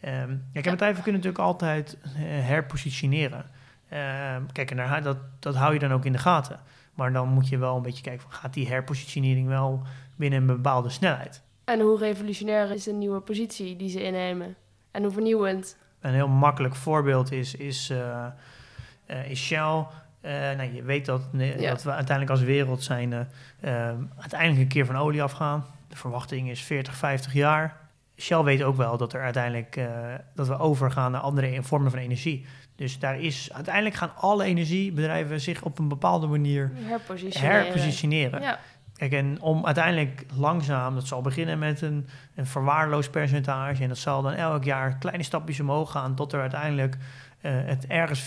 [0.00, 0.70] Ehm kijk, Ja.
[0.70, 3.44] bedrijven kunnen natuurlijk altijd eh, herpositioneren.
[3.88, 6.60] Ehm, kijk, en daar, dat, dat hou je dan ook in de gaten.
[6.94, 9.82] Maar dan moet je wel een beetje kijken, van, gaat die herpositionering wel
[10.16, 11.42] binnen een bepaalde snelheid?
[11.64, 14.54] En hoe revolutionair is de nieuwe positie die ze innemen?
[14.90, 15.76] En hoe vernieuwend?
[16.00, 19.84] Een heel makkelijk voorbeeld is, is, eh, is Shell.
[20.24, 21.68] Eh, nou, je weet dat, Ja.
[21.70, 23.20] dat we uiteindelijk als wereld zijn eh,
[23.60, 25.64] eh, uiteindelijk een keer van olie afgaan.
[25.88, 27.76] De verwachting is 40, 50 jaar.
[28.16, 29.86] Shell weet ook wel dat er uiteindelijk eh,
[30.34, 32.46] dat we overgaan naar andere vormen van energie.
[32.76, 37.62] Dus daar is uiteindelijk gaan alle energiebedrijven zich op een bepaalde manier Herpositioneren.
[37.64, 38.40] herpositioneren.
[38.42, 38.58] Ja,
[38.96, 43.82] Kijk, en om uiteindelijk langzaam, dat zal beginnen met een, een verwaarloosd percentage.
[43.82, 46.96] En dat zal dan elk jaar kleine stapjes omhoog gaan, tot er uiteindelijk
[47.40, 48.24] het ergens 50-50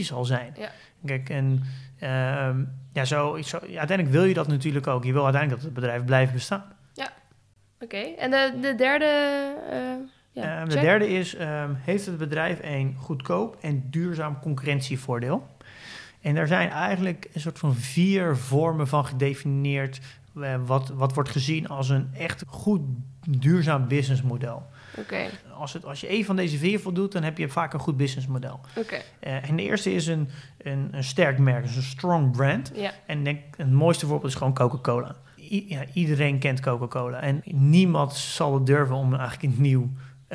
[0.00, 0.54] zal zijn.
[0.58, 0.70] Ja.
[1.06, 1.62] Kijk, en
[1.98, 5.04] ehm, ja, zo, zo, ja, uiteindelijk wil je dat natuurlijk ook.
[5.04, 6.64] Je wil uiteindelijk dat het bedrijf blijft bestaan.
[7.80, 7.96] oké.
[7.96, 9.04] En de, de derde...
[9.70, 9.78] eh,
[10.32, 15.46] ja, Ehm, de derde is, ehm, heeft het bedrijf een goedkoop en duurzaam concurrentievoordeel?
[16.20, 20.00] En daar zijn eigenlijk een soort van vier vormen van gedefinieerd...
[20.40, 22.80] eh, wat, wat wordt gezien als een echt goed
[23.28, 24.66] duurzaam businessmodel.
[25.58, 27.96] Als, het, als je één van deze vier voldoet, dan heb je vaak een goed
[27.96, 28.60] businessmodel.
[28.76, 28.96] oké.
[29.20, 30.28] Eh, en de eerste is een,
[30.58, 32.72] een, een sterk merk, dus een strong brand.
[32.74, 35.16] Ja, En denk, het mooiste voorbeeld is gewoon Coca-Cola.
[35.38, 37.20] I- ja, iedereen kent Coca-Cola.
[37.20, 39.90] En niemand zal het durven om eigenlijk een nieuw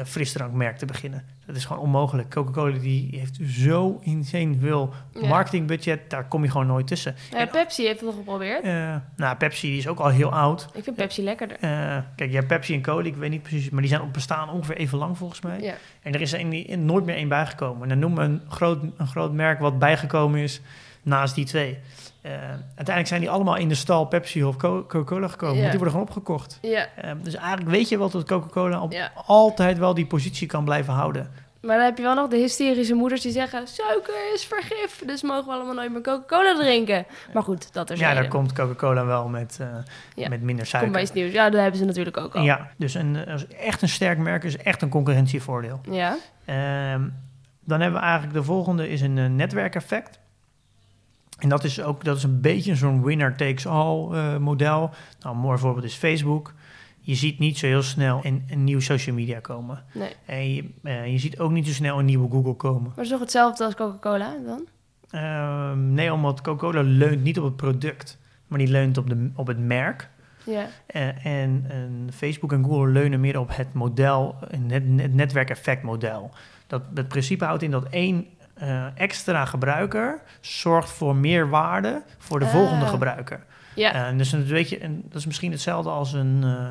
[0.05, 1.23] frisdrankmerk te beginnen.
[1.45, 2.29] Dat is gewoon onmogelijk.
[2.29, 5.27] Coca-Cola die heeft zo insane veel Ja.
[5.27, 7.15] marketingbudget, daar kom je gewoon nooit tussen.
[7.31, 8.63] Ja, En, Pepsi heeft het nog geprobeerd.
[8.63, 10.67] eh, nou, Pepsi die is ook al heel oud.
[10.73, 11.57] Ik vind Pepsi lekkerder.
[11.59, 14.13] Eh, kijk, je hebt Pepsi en Cola, ik weet niet precies, maar die zijn op
[14.13, 15.61] bestaan ongeveer even lang volgens mij.
[15.61, 15.73] Ja.
[16.01, 17.83] En er is een- nooit meer één bijgekomen.
[17.83, 20.61] En dan noem me een groot, een groot merk wat bijgekomen is
[21.03, 21.77] naast die twee.
[22.21, 22.31] Eh,
[22.65, 26.05] uiteindelijk zijn die allemaal in de stal Pepsi of Co- Coca-Cola gekomen, die worden gewoon
[26.05, 26.59] opgekocht.
[26.61, 28.87] ja, Eh, dus eigenlijk weet je wel dat Coca-Cola
[29.25, 31.31] altijd wel die positie kan blijven houden.
[31.61, 33.67] Maar dan heb je wel nog de hysterische moeders die zeggen...
[33.67, 37.05] suiker is vergif, dus mogen we allemaal nooit meer Coca-Cola drinken.
[37.33, 39.67] Maar goed, dat er Ja, daar komt Coca-Cola wel met, eh,
[40.15, 40.29] Ja.
[40.29, 40.91] met minder Komt suiker.
[40.91, 41.31] bij iets nieuws.
[41.31, 42.43] Ja, dat hebben ze natuurlijk ook al.
[42.43, 43.17] Ja, dus een,
[43.59, 45.81] echt een sterk merk is echt een concurrentievoordeel.
[45.89, 47.01] Ja, Ehm,
[47.65, 50.19] dan hebben we eigenlijk de volgende is een eh, netwerkeffect.
[51.41, 54.89] En dat is ook dat is een beetje zo'n winner takes all eh, model.
[55.19, 56.53] Nou, een mooi voorbeeld is Facebook.
[56.99, 59.83] Je ziet niet zo heel snel een, een nieuw social media komen.
[59.93, 60.15] nee.
[60.25, 62.81] En je, eh, je ziet ook niet zo snel een nieuwe Google komen.
[62.81, 64.67] Maar het is toch hetzelfde als Coca-Cola dan?
[65.09, 69.47] Ehm, nee, omdat Coca-Cola leunt niet op het product, maar die leunt op, de, op
[69.47, 70.09] het merk.
[70.45, 76.31] Ja, Eh, en, en Facebook en Google leunen meer op het model, net, net, netwerkeffectmodel.
[76.67, 78.25] Dat het principe houdt in dat één
[78.61, 82.51] eh, extra gebruiker zorgt voor meer waarde voor de Ah.
[82.51, 83.43] volgende gebruiker.
[83.75, 83.93] ja.
[83.93, 86.65] En dus een, weet je, en dat is misschien hetzelfde als een, eh,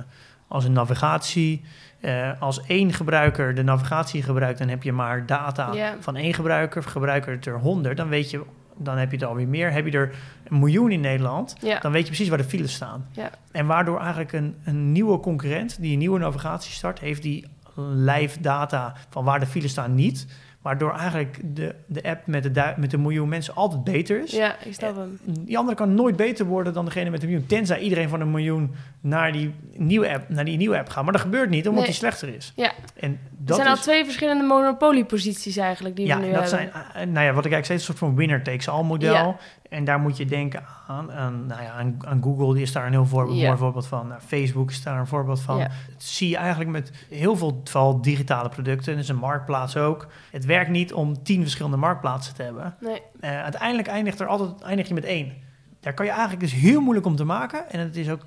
[0.49, 1.63] als een navigatie.
[2.01, 6.83] Eh, als één gebruiker de navigatie gebruikt, dan heb je maar data van één gebruiker.
[6.83, 8.43] Gebruiker er 100, dan weet je,
[8.77, 9.73] dan heb je het alweer meer.
[9.73, 10.15] Heb je er
[10.49, 11.79] een miljoen in Nederland, ja.
[11.79, 13.07] dan weet je precies waar de files staan.
[13.13, 13.31] Ja.
[13.53, 17.47] En waardoor eigenlijk een, een nieuwe concurrent die een nieuwe navigatie start, heeft die
[17.95, 20.27] live data van waar de files staan niet.
[20.63, 24.31] Waardoor eigenlijk de, de app met de, du- met de miljoen mensen altijd beter is.
[24.31, 25.19] ja, ik snap hem.
[25.25, 27.47] Die andere kan nooit beter worden dan degene met een miljoen.
[27.47, 31.03] Tenzij iedereen van een miljoen naar die nieuwe app, naar die nieuwe app gaat.
[31.05, 31.91] Maar dat gebeurt niet, omdat Nee.
[31.91, 32.53] die slechter is.
[32.57, 32.73] Ja.
[32.97, 36.71] En Er dat zijn al twee verschillende monopolieposities eigenlijk die ja, we nu dat hebben.
[36.73, 39.13] zijn, eh, nou ja, wat ik eigenlijk is een soort van winner takes all model.
[39.13, 39.37] Ja.
[39.71, 42.87] En daar moet je denken aan, aan, nou ja, aan, aan Google, die is daar
[42.87, 43.47] een heel voor, Ja.
[43.47, 44.09] mooi voorbeeld van.
[44.09, 45.59] Nou, Facebook is daar een voorbeeld van.
[45.59, 47.63] Dat zie je eigenlijk met heel veel
[48.03, 48.93] digitale producten.
[48.95, 50.07] Dat is een marktplaats ook.
[50.31, 52.75] Het werkt niet om tien verschillende marktplaatsen te hebben.
[52.81, 55.33] Nee, Eh, uiteindelijk eindigt, er altijd, eindig je met één.
[55.81, 57.71] Daar kan je eigenlijk dus heel moeilijk om te maken.
[57.71, 58.27] En het is ook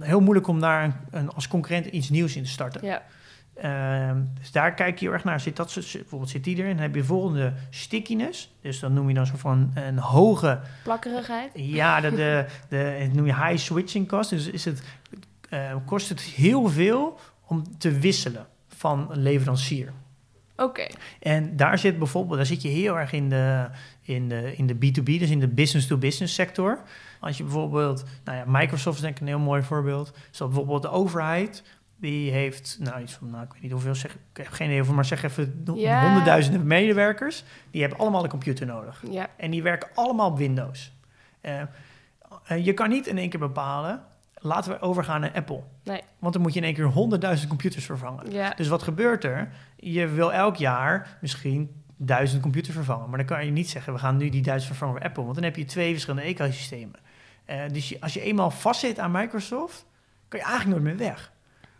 [0.00, 2.86] heel moeilijk om daar een, een- als concurrent iets nieuws in te starten.
[2.86, 3.02] ja.
[3.54, 5.40] Ehm, dus daar kijk je heel erg naar.
[5.40, 6.72] Zit dat, bijvoorbeeld zit die erin?
[6.72, 8.54] Dan heb je volgende stickiness.
[8.60, 10.60] Dus dan noem je dan zo van een hoge...
[10.82, 11.50] Plakkerigheid.
[11.54, 14.30] Ja, de, de, de, het noem je high switching cost.
[14.30, 14.82] Dus is het,
[15.48, 19.92] eh, kost het heel veel om te wisselen van een leverancier.
[20.56, 20.86] Oké.
[21.20, 23.66] En daar zit bijvoorbeeld, daar zit je heel erg in de,
[24.02, 26.82] in de, in de B2B, dus in de business-to-business sector.
[27.20, 30.12] Als je bijvoorbeeld, nou ja, Microsoft is denk ik een heel mooi voorbeeld.
[30.30, 31.62] Dat bijvoorbeeld de overheid,
[32.02, 34.76] die heeft, nou iets van, nou ik weet niet hoeveel, zeg, ik heb geen idee
[34.78, 35.62] hoeveel, maar zeg even
[36.00, 37.44] honderdduizenden medewerkers.
[37.70, 39.02] Die hebben allemaal een computer nodig.
[39.36, 40.92] En die werken allemaal op Windows.
[41.40, 41.60] Eh,
[42.46, 44.02] eh, je kan niet in één keer bepalen,
[44.34, 45.62] laten we overgaan naar Apple.
[45.84, 46.00] Nee.
[46.18, 48.30] Want dan moet je in één keer honderdduizend computers vervangen.
[48.56, 49.48] Dus wat gebeurt er?
[49.76, 53.08] Je wil elk jaar misschien duizend computers vervangen.
[53.08, 55.22] Maar dan kan je niet zeggen, we gaan nu die duizend vervangen voor Apple.
[55.22, 57.00] Want dan heb je twee verschillende ecosystemen.
[57.44, 59.86] Eh, dus je- als je eenmaal vastzit aan Microsoft,
[60.28, 61.31] kan je eigenlijk nooit meer weg.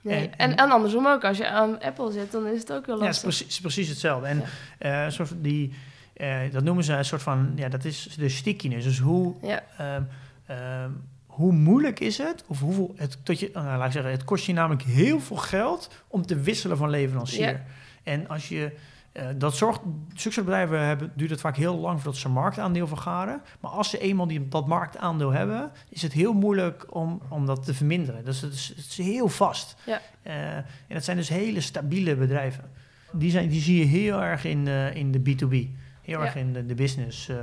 [0.03, 0.29] Nee.
[0.29, 1.25] En- En, en andersom ook.
[1.25, 3.39] Als je aan Apple zit, dan is het ook heel Ja, het is lastig.
[3.45, 4.27] precies, precies hetzelfde.
[4.27, 4.43] En
[4.79, 5.05] Ja.
[5.05, 5.73] eh, soort die,
[6.13, 8.87] eh, dat noemen ze een soort van, ja, dat is de stickiness.
[8.87, 9.63] Dus hoe, Ja.
[9.79, 10.03] ehm,
[10.47, 10.91] ehm,
[11.27, 12.45] hoe moeilijk is het?
[12.47, 15.37] Of hoeveel, het, tot je, nou, laat ik zeggen, het kost je namelijk heel veel
[15.37, 17.61] geld om te wisselen van leverancier.
[18.03, 18.73] En als je
[19.13, 19.81] eh, dat zorgt,
[20.15, 23.43] zulke soort bedrijven hebben, duurt het vaak heel lang voordat ze marktaandeel vergaren.
[23.61, 27.65] Maar als ze eenmaal die, dat marktaandeel hebben, is het heel moeilijk om, om dat
[27.65, 28.25] te verminderen.
[28.25, 29.77] Dus het is, het is heel vast.
[29.87, 30.01] Ja.
[30.23, 32.65] Eh, en dat zijn dus hele stabiele bedrijven.
[33.13, 35.51] Die, zijn, die zie je heel erg in, de in de B2B.
[36.03, 36.25] Heel Ja.
[36.25, 37.37] erg in de, de business, eh,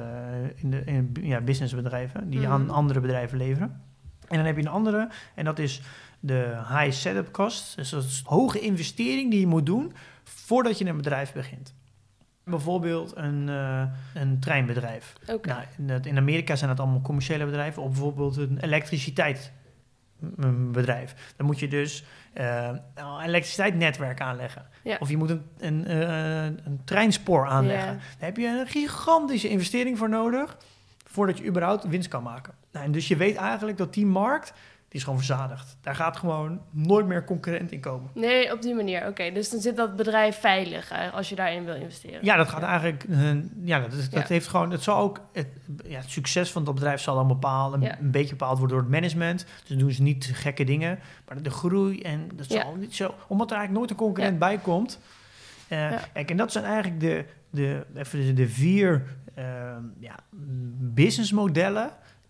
[0.55, 2.51] in de in, ja, businessbedrijven die Mhm.
[2.51, 3.82] aan andere bedrijven leveren.
[4.27, 5.82] En dan heb je een andere, en dat is
[6.19, 7.75] de high setup cost.
[7.75, 9.93] Dus dat is hoge investering die je moet doen
[10.50, 11.74] voordat je een bedrijf begint.
[12.44, 13.84] Bijvoorbeeld een, eh,
[14.14, 15.14] een treinbedrijf.
[15.28, 15.48] Oké.
[15.50, 17.82] Nou, in, het- in Amerika zijn dat allemaal commerciële bedrijven.
[17.84, 18.58] Of bijvoorbeeld een
[20.20, 21.34] elektriciteitsbedrijf.
[21.36, 24.66] Dan moet je dus eh, een elektriciteitsnetwerk aanleggen.
[24.84, 24.98] Ja.
[25.00, 27.94] Of je moet een, een, eh, een treinspoor aanleggen.
[27.94, 27.98] Ja.
[27.98, 30.58] Daar heb je een gigantische investering voor nodig...
[31.06, 32.54] voordat je überhaupt winst kan maken.
[32.72, 34.54] Nou, en dus je weet eigenlijk dat die markt
[34.89, 35.78] die is gewoon verzadigd.
[35.82, 38.10] Daar gaat gewoon nooit meer concurrent in komen.
[38.13, 39.08] Nee, op die manier.
[39.08, 42.19] Oké, dus dan zit dat bedrijf veilig als je daarin wil investeren.
[42.25, 43.04] Ja, dat gaat eigenlijk.
[43.04, 43.32] eh,
[43.63, 44.28] ja, dat, is- dat Ja.
[44.34, 44.71] heeft gewoon.
[44.71, 45.19] Het zal ook.
[45.34, 45.47] Het,
[45.88, 47.82] ja, het succes van dat bedrijf zal dan bepalen.
[47.82, 47.99] Ja.
[47.99, 49.45] Een beetje bepaald worden door het management.
[49.67, 50.99] Dus doen ze niet gekke dingen.
[51.28, 53.13] Maar de groei en dat zal niet zo.
[53.28, 54.99] Omdat er eigenlijk nooit een concurrent bij komt.
[55.67, 55.91] Eh.
[56.13, 59.04] Kijk, en dat zijn eigenlijk de, de, even de, vier
[59.99, 60.15] ja,
[60.93, 61.89] businessmodellen.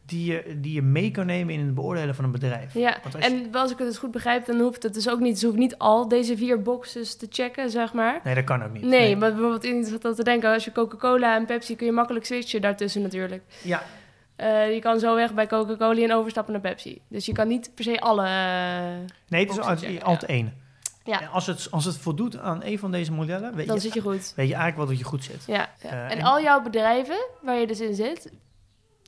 [0.10, 2.74] Die je, die je mee kan nemen in het beoordelen van een bedrijf.
[2.74, 5.40] Ja, je- en als ik het dus goed begrijp, dan hoeft het dus ook niet,
[5.40, 8.20] ze hoeft niet al deze vier boxes te checken, zeg maar.
[8.24, 8.84] Nee, dat kan ook niet.
[8.84, 12.26] Nee, maar bijvoorbeeld in dat te denken, als je Coca-Cola en Pepsi kun je makkelijk
[12.26, 13.44] switchen daartussen natuurlijk.
[13.64, 13.84] Ja,
[14.36, 17.02] Eh, je kan zo weg bij Coca-Cola en overstappen naar Pepsi.
[17.08, 18.26] Dus je kan niet per se alle.
[18.26, 20.54] eh, nee, het is altijd, één.
[21.04, 21.22] Ja.
[21.22, 23.94] En als het, als het voldoet aan een van deze modellen, weet, dan je, zit
[23.94, 24.34] je goed.
[24.36, 25.44] weet je eigenlijk wel dat je goed zit.
[25.48, 25.70] Ja.
[25.82, 25.90] ja.
[25.90, 28.32] Eh, en, en- al jouw bedrijven waar je dus in zit,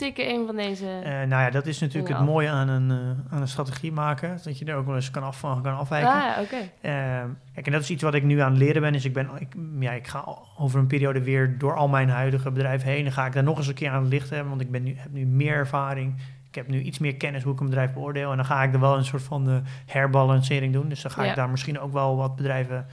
[0.02, 0.86] een van deze.
[1.04, 4.38] Eh, nou ja, dat is natuurlijk het mooie aan een, eh, aan een strategie maken.
[4.44, 6.10] Dat je er ook wel eens kan af, van kan afwijken.
[6.12, 6.56] ah, oké.
[6.82, 8.92] Ehm, kijk, en dat is iets wat ik nu aan het leren ben.
[8.94, 10.26] Dus ik, ben, ik, ja, ik ga
[10.58, 13.06] over een periode weer door al mijn huidige bedrijven heen.
[13.06, 14.50] En ga ik daar nog eens een keer aan het licht hebben.
[14.50, 16.16] Want ik ben nu, heb nu meer ervaring.
[16.48, 18.30] Ik heb nu iets meer kennis hoe ik een bedrijf beoordeel.
[18.32, 20.90] En dan ga ik er wel een soort van de herbalancering doen.
[20.90, 21.30] Dus dan ga Ja.
[21.30, 22.86] ik daar misschien ook wel wat bedrijven...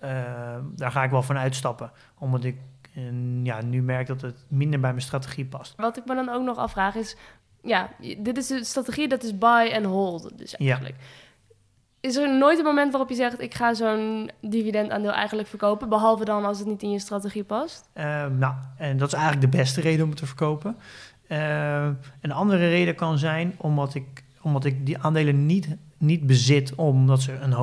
[0.00, 0.10] eh,
[0.76, 1.90] daar ga ik wel van uitstappen.
[2.18, 2.56] Omdat ik
[2.94, 3.02] eh,
[3.42, 5.74] ja, nu merk dat het minder bij mijn strategie past.
[5.76, 7.16] Wat ik me dan ook nog afvraag is,
[7.62, 10.38] ja, dit is de strategie, dat is buy and hold.
[10.38, 10.58] Dus Ja.
[10.58, 10.96] eigenlijk.
[12.00, 16.24] Is er nooit een moment waarop je zegt, ik ga zo'n dividendaandeel eigenlijk verkopen, behalve
[16.24, 17.88] dan als het niet in je strategie past?
[17.92, 20.76] Ehm, nou, en dat is eigenlijk de beste reden om het te verkopen.
[21.26, 26.74] Ehm, een andere reden kan zijn omdat ik, omdat ik die aandelen niet, niet bezit
[26.74, 27.56] omdat ze een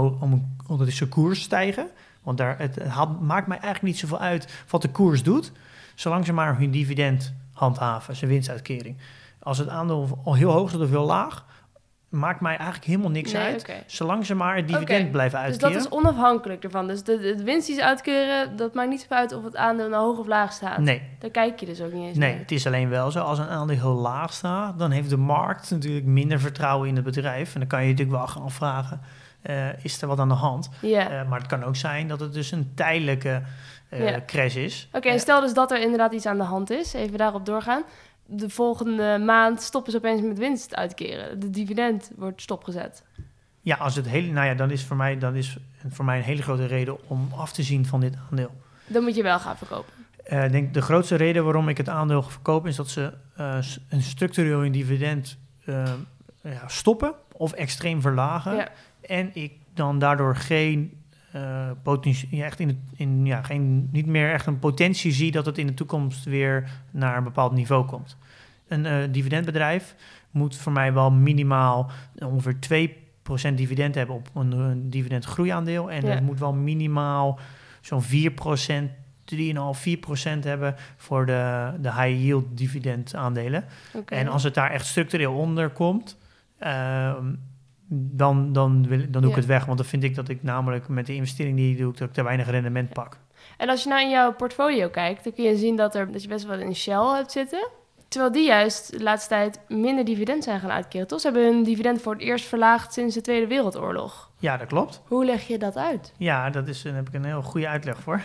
[0.68, 1.88] omdat ze koers stijgen.
[2.28, 5.52] Want daar, het, haalt- maakt mij eigenlijk niet zoveel uit wat de koers doet,
[5.96, 8.98] zolang ze maar hun dividend handhaven, zijn winstuitkering.
[9.40, 11.46] Als het aandeel al heel hoog is of heel laag,
[12.10, 15.74] maakt mij eigenlijk helemaal niks Nee, uit, zolang ze maar het dividend blijven Dus uitkeren.
[15.74, 16.88] dat is onafhankelijk ervan.
[16.88, 19.90] Dus de, de winst die ze uitkeren, dat maakt niet zoveel uit of het aandeel
[19.90, 20.78] nou hoog of laag staat.
[20.78, 22.40] Nee, Daar kijk je dus ook niet eens Nee, naar.
[22.40, 23.20] het is alleen wel zo.
[23.20, 27.04] Als een aandeel heel laag staat, dan heeft de markt natuurlijk minder vertrouwen in het
[27.06, 27.54] bedrijf.
[27.54, 29.02] En dan kan je natuurlijk wel gaan afvragen,
[29.48, 30.70] eh, is er wat aan de hand?
[30.82, 33.42] Eh, maar het kan ook zijn dat het dus een tijdelijke
[33.90, 34.22] Ja.
[34.26, 34.90] crash is.
[34.92, 36.94] Oké, stel dus dat er inderdaad iets aan de hand is.
[36.94, 37.84] Even daarop doorgaan.
[38.26, 41.40] De volgende maand stoppen ze opeens met winst uitkeren.
[41.40, 43.04] De dividend wordt stopgezet.
[43.62, 45.58] Ja, als het hele, nou ja, dan is voor mij, dan is
[45.90, 48.52] voor mij een hele grote reden om af te zien van dit aandeel.
[48.88, 49.94] Dan moet je wel gaan verkopen.
[50.24, 53.58] Eh, ik denk de grootste reden waarom ik het aandeel verkoop is dat ze eh,
[53.90, 55.38] een structureel dividend
[56.42, 58.56] ja, stoppen of extreem verlagen.
[58.56, 58.68] Ja.
[59.08, 60.92] En ik dan daardoor geen
[61.32, 65.32] eh, potentie, ja, echt in het, in, ja, geen, niet meer echt een potentie zie
[65.32, 68.18] dat het in de toekomst weer naar een bepaald niveau komt.
[68.68, 69.96] Een eh, dividendbedrijf
[70.32, 72.56] moet voor mij wel minimaal ongeveer
[73.52, 75.92] 2% dividend hebben op een, een dividendgroeiaandeel.
[75.92, 76.10] En Ja.
[76.12, 77.40] het moet wel minimaal
[77.82, 78.06] zo'n 4%,
[79.26, 83.66] 3,5, 4% hebben voor de, de high yield dividend aandelen.
[84.06, 86.18] En als het daar echt structureel onder komt,
[86.58, 87.26] ehm,
[87.90, 89.42] dan, dan, wil, dan doe ik Ja.
[89.42, 89.66] het weg.
[89.66, 92.14] Want dan vind ik dat ik namelijk met de investering die ik doe, dat ik
[92.14, 93.18] te weinig rendement pak.
[93.58, 96.22] En als je nou in jouw portfolio kijkt, dan kun je zien dat, er, dat
[96.22, 97.68] je best wel in Shell hebt zitten.
[98.08, 101.08] Terwijl die juist de laatste tijd minder dividend zijn gaan uitkeren.
[101.08, 101.20] Toch?
[101.20, 104.32] Ze hebben hun dividend voor het eerst verlaagd sinds de Tweede Wereldoorlog.
[104.40, 105.02] Ja, dat klopt.
[105.08, 106.14] Hoe leg je dat uit?
[106.18, 108.22] Ja, dat is, daar heb ik een heel goede uitleg voor.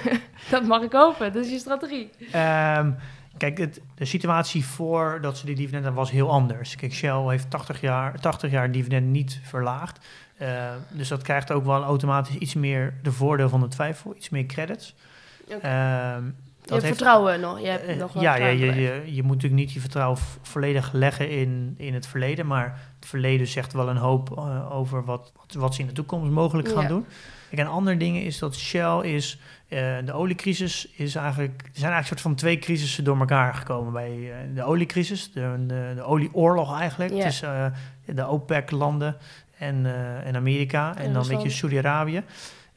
[0.50, 1.32] Dat mag ik hopen.
[1.32, 2.10] Dat is je strategie.
[2.32, 2.90] Ehm,
[3.38, 6.76] kijk, het, de situatie voordat ze die dividend hadden was heel anders.
[6.76, 10.06] Kijk, Shell heeft 80 jaar, 80 jaar dividend niet verlaagd.
[10.36, 14.28] Eh, dus dat krijgt ook wel automatisch iets meer de voordeel van de twijfel, iets
[14.28, 14.94] meer credits.
[15.44, 15.66] Oké.
[15.66, 16.24] Ehm,
[16.68, 17.60] je hebt vertrouwen nog.
[17.60, 20.38] Je hebt Eh, nog ja, ja je, je, je moet natuurlijk niet je vertrouwen vo-
[20.42, 22.46] volledig leggen in, in het verleden.
[22.46, 25.92] Maar het verleden zegt wel een hoop eh, over wat, wat, wat ze in de
[25.92, 26.88] toekomst mogelijk gaan Ja.
[26.88, 27.06] doen.
[27.48, 29.38] Kijk, een ander ding is dat Shell is...
[29.68, 31.52] eh, de oliecrisis is eigenlijk...
[31.62, 35.32] Er zijn eigenlijk soort van twee crisissen door elkaar gekomen bij de oliecrisis.
[35.32, 37.24] De, de, de olieoorlog eigenlijk Ja.
[37.24, 39.16] tussen de OPEC-landen
[39.58, 39.86] en,
[40.24, 40.90] en Amerika.
[40.96, 41.52] En, En dan een beetje Rusland.
[41.52, 42.22] Saudi-Arabië.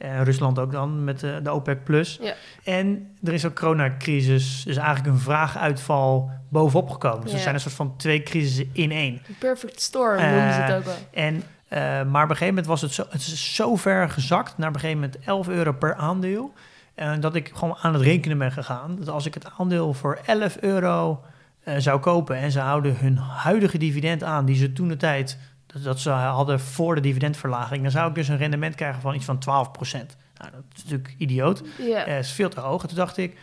[0.02, 1.84] En Rusland ook dan met de, de OPEC+.
[1.84, 2.20] Plus.
[2.22, 2.34] Ja.
[2.64, 7.22] En er is ook coronacrisis, dus eigenlijk een vraaguitval bovenop gekomen.
[7.22, 9.22] Dus er zijn een soort van twee crisissen in één.
[9.40, 10.96] Perfect storm Eh, noemen ze het ook wel.
[11.14, 14.58] En, eh, maar op een gegeven moment was het zo, het is zo ver gezakt,
[14.58, 16.54] naar op een gegeven moment 11 euro per aandeel,
[16.96, 18.96] eh, dat ik gewoon aan het rekenen ben gegaan.
[19.00, 21.24] Dat als ik het aandeel voor 11 euro
[21.64, 25.38] eh, zou kopen en ze houden hun huidige dividend aan, die ze toen de tijd
[25.84, 29.26] dat, ze hadden voor de dividendverlaging, dan zou ik dus een rendement krijgen van iets
[29.26, 29.42] van 12%.
[30.38, 31.64] Nou, dat is natuurlijk idioot.
[31.78, 32.06] Ja.
[32.06, 32.82] Eh, is veel te hoog.
[32.82, 33.38] En toen dacht ik,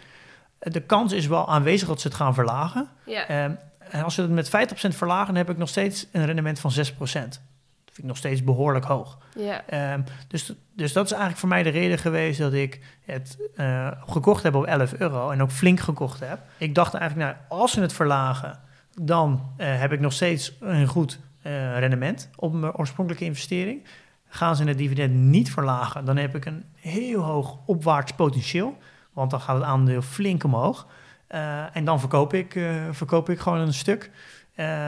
[0.58, 2.88] eh, de kans is wel aanwezig dat ze het gaan verlagen.
[3.06, 6.60] Ehm, en als we het met 50% verlagen, dan heb ik nog steeds een rendement
[6.60, 7.40] van 6%.
[7.84, 9.18] Dat vind ik nog steeds behoorlijk hoog.
[9.34, 9.62] Ja.
[9.66, 13.90] Ehm, dus, dus dat is eigenlijk voor mij de reden geweest dat ik het eh,
[14.06, 16.38] gekocht heb op 11 euro en ook flink gekocht heb.
[16.56, 18.60] Ik dacht eigenlijk, nou, als ze het verlagen,
[18.94, 23.84] dan eh, heb ik nog steeds een goed eh, rendement op mijn oorspronkelijke investering.
[24.28, 28.76] Gaan ze het dividend niet verlagen, dan heb ik een heel hoog opwaarts potentieel,
[29.12, 30.86] want dan gaat het aandeel flink omhoog.
[31.26, 34.10] Eh, en dan verkoop ik, eh, verkoop ik gewoon een stuk.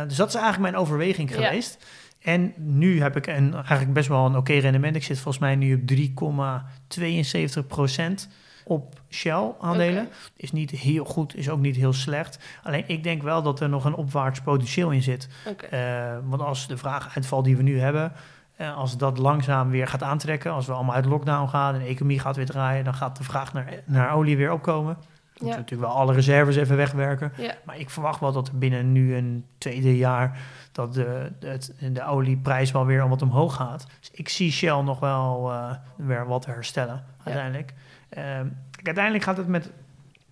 [0.07, 1.37] Dus dat is eigenlijk mijn overweging Ja.
[1.37, 1.87] geweest.
[2.21, 4.97] En nu heb ik een, eigenlijk best wel een oké rendement.
[4.97, 8.29] Ik zit volgens mij nu op 3,72%
[8.65, 10.03] op Shell aandelen.
[10.05, 10.15] Oké.
[10.37, 12.39] Is niet heel goed, is ook niet heel slecht.
[12.63, 15.29] Alleen ik denk wel dat er nog een opwaarts potentieel in zit.
[15.71, 18.13] Eh, want als de vraaguitval die we nu hebben,
[18.57, 21.87] eh, als dat langzaam weer gaat aantrekken, als we allemaal uit lockdown gaan en de
[21.87, 24.97] economie gaat weer draaien, dan gaat de vraag naar, naar olie weer opkomen.
[25.01, 25.65] We moeten Ja.
[25.71, 27.33] natuurlijk wel alle reserves even wegwerken.
[27.37, 27.55] Ja.
[27.65, 30.39] Maar ik verwacht wel dat er binnen nu een tweede jaar
[30.73, 33.87] dat de, de, het- de olieprijs wel weer wat omhoog gaat.
[34.01, 37.75] Dus ik zie Shell nog wel eh, weer wat herstellen uiteindelijk.
[38.11, 39.71] Kijk, uiteindelijk gaat het met,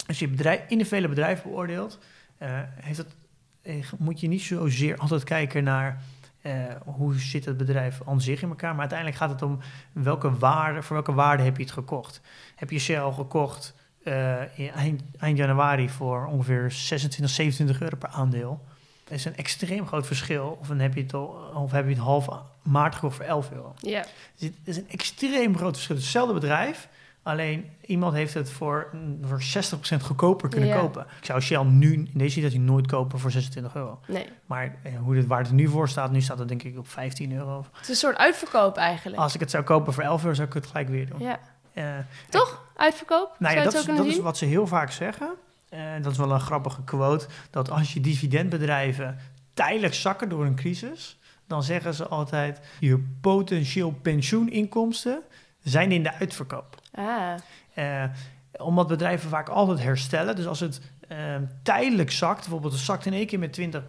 [0.06, 1.98] als je bedrijf, individuele bedrijven beoordeelt,
[2.38, 3.14] eh, heeft het,
[3.62, 6.02] eh, moet je niet zozeer altijd kijken naar
[6.42, 8.70] eh, hoe zit het bedrijf aan zich in elkaar.
[8.70, 9.58] Maar uiteindelijk gaat het om
[9.92, 12.20] welke waarde, voor welke waarde heb je het gekocht.
[12.56, 13.74] Heb je Shell gekocht
[14.54, 18.64] in eind, eind januari voor ongeveer 26, 27 euro per aandeel.
[19.04, 20.58] Dat is een extreem groot verschil.
[20.60, 22.28] Of, dan heb je het, al, of heb je het half
[22.62, 23.74] maart gekocht voor 11 euro.
[23.80, 24.04] Ja.
[24.36, 25.96] Dus het is een extreem groot verschil.
[25.96, 26.88] Hetzelfde bedrijf,
[27.28, 30.78] alleen iemand heeft het voor, mm, voor 60% goedkoper kunnen Ja.
[30.78, 31.06] kopen.
[31.18, 34.00] Ik zou Shell nu in deze situatie nooit kopen voor 26 euro.
[34.06, 34.26] Nee.
[34.46, 36.88] Maar eh, hoe dit, waar het nu voor staat, nu staat het denk ik op
[36.88, 37.66] 15 euro.
[37.72, 39.22] Het is een soort uitverkoop eigenlijk.
[39.22, 41.18] Als ik het zou kopen voor 11 euro, zou ik het gelijk weer doen.
[41.18, 41.38] Ja.
[41.72, 41.84] Eh,
[42.28, 42.62] Toch?
[42.76, 43.34] Uitverkoop?
[43.38, 45.30] nou ja, dat, is, dat wat ze heel vaak zeggen.
[45.68, 47.26] Eh, dat is wel een grappige quote.
[47.50, 49.18] Dat als je dividendbedrijven
[49.54, 55.22] tijdelijk zakken door een crisis, dan zeggen ze altijd: je potentieel pensioeninkomsten
[55.62, 56.77] zijn in de uitverkoop.
[56.98, 57.34] Ah,
[57.74, 58.04] Eh,
[58.56, 60.36] omdat bedrijven vaak altijd herstellen.
[60.36, 63.88] Dus als het eh, tijdelijk zakt, bijvoorbeeld het zakt in één keer met 20 eh,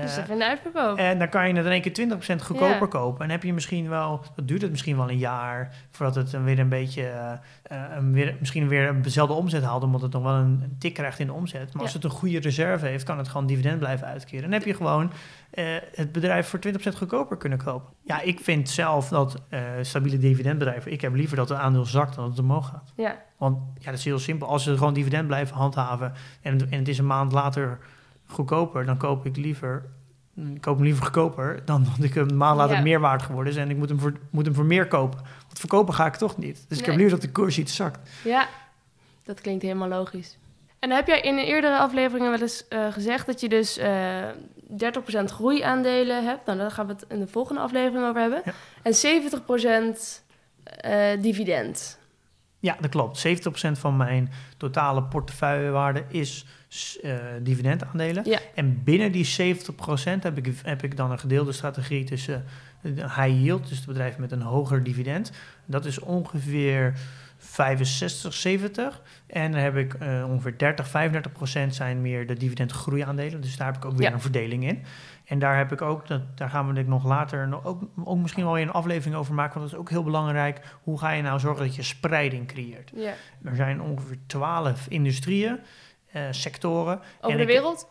[0.00, 0.98] dus even een uitverkoop.
[0.98, 2.86] en dan kan je het in één keer 20% goedkoper Ja.
[2.86, 3.24] kopen.
[3.24, 6.44] En heb je misschien wel, dat duurt het misschien wel een jaar voordat het dan
[6.44, 7.32] weer een beetje, eh,
[7.62, 10.76] eh, een weer, misschien weer een dezelfde omzet haalt, omdat het nog wel een, een
[10.78, 11.72] tik krijgt in de omzet.
[11.74, 14.42] Maar als het een goede reserve heeft, kan het gewoon dividend blijven uitkeren.
[14.42, 15.10] Dan heb je gewoon
[15.50, 17.92] eh, het bedrijf voor 20% goedkoper kunnen kopen.
[18.02, 22.14] Ja, ik vind zelf dat eh, stabiele dividendbedrijven, ik heb liever dat het aandeel zakt
[22.14, 22.92] dan dat het omhoog gaat.
[22.96, 23.16] Ja.
[23.36, 24.48] Want ja, dat is heel simpel.
[24.48, 27.78] Als ze gewoon dividend blijven handhaven en, en het is een maand later
[28.26, 29.84] goedkoper, dan koop ik liever,
[30.54, 32.82] ik koop hem liever goedkoper dan dat ik een maand later Ja.
[32.82, 35.18] meer waard geworden is en ik moet hem, voor, moet hem voor meer kopen.
[35.46, 36.64] Want verkopen ga ik toch niet.
[36.68, 38.10] Dus ik heb liever dat de koers iets zakt.
[38.24, 38.48] Ja,
[39.24, 40.38] dat klinkt helemaal logisch.
[40.78, 44.28] En heb jij in een eerdere afleveringen wel eens eh, gezegd dat je dus eh
[44.70, 46.46] 30% groeiaandelen hebt.
[46.46, 48.42] Nou, daar gaan we het in de volgende aflevering over hebben.
[48.44, 48.52] Ja.
[48.82, 50.22] En 70%
[50.64, 51.98] eh, dividend.
[52.66, 53.26] Ja, dat klopt.
[53.26, 53.30] 70%
[53.72, 56.46] van mijn totale portefeuillewaarde is
[57.02, 58.24] eh, dividendaandelen.
[58.28, 58.38] Ja.
[58.54, 62.44] En binnen die 70% heb ik, heb ik dan een gedeelde strategie tussen
[62.82, 65.32] eh, high yield, dus de bedrijven met een hoger dividend.
[65.66, 66.98] Dat is ongeveer
[67.38, 69.02] 65, 70.
[69.26, 73.40] En dan heb ik eh, ongeveer 30, 35% zijn meer de dividendgroeiaandelen.
[73.40, 74.12] Dus daar heb ik ook weer Ja.
[74.14, 74.82] een verdeling in.
[75.26, 77.82] En daar heb ik ook, dat, daar gaan we denk ik nog later nog ook,
[78.04, 79.58] ook misschien wel weer een aflevering over maken.
[79.58, 80.60] Want dat is ook heel belangrijk.
[80.82, 82.92] Hoe ga je nou zorgen dat je spreiding creëert?
[82.94, 83.12] Ja.
[83.44, 85.58] Er zijn ongeveer 12 industrieën,
[86.12, 86.98] eh, sectoren.
[87.20, 87.88] Over En de ik- wereld?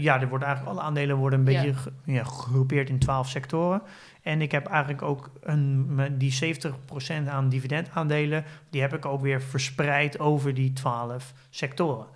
[0.00, 1.62] Ja, er wordt eigenlijk alle aandelen worden een Ja.
[1.62, 3.82] beetje ge- ja, gegroepeerd in 12 sectoren.
[4.22, 9.42] En ik heb eigenlijk ook een, die 70% aan dividendaandelen, die heb ik ook weer
[9.42, 12.06] verspreid over die 12 sectoren.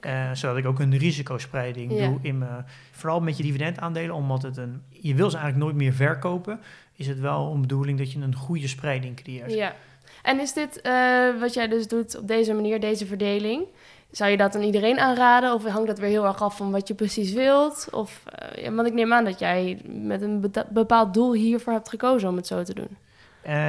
[0.00, 2.06] Eh, zodat ik ook een risicospreiding Ja.
[2.08, 5.76] doe in mijn, vooral met je dividendaandelen, omdat het een, je wil ze eigenlijk nooit
[5.76, 6.60] meer verkopen,
[6.96, 9.52] is het wel een bedoeling dat je een goede spreiding creëert.
[9.52, 9.74] Ja.
[10.22, 13.64] En is dit eh, wat jij dus doet op deze manier, deze verdeling?
[14.10, 15.54] Zou je dat aan iedereen aanraden?
[15.54, 17.88] Of hangt dat weer heel erg af van wat je precies wilt?
[17.90, 21.88] Of, eh, ja, want ik neem aan dat jij met een bepaald doel hiervoor hebt
[21.88, 22.96] gekozen om het zo te doen.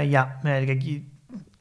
[0.10, 1.02] Ja, nee, kijk,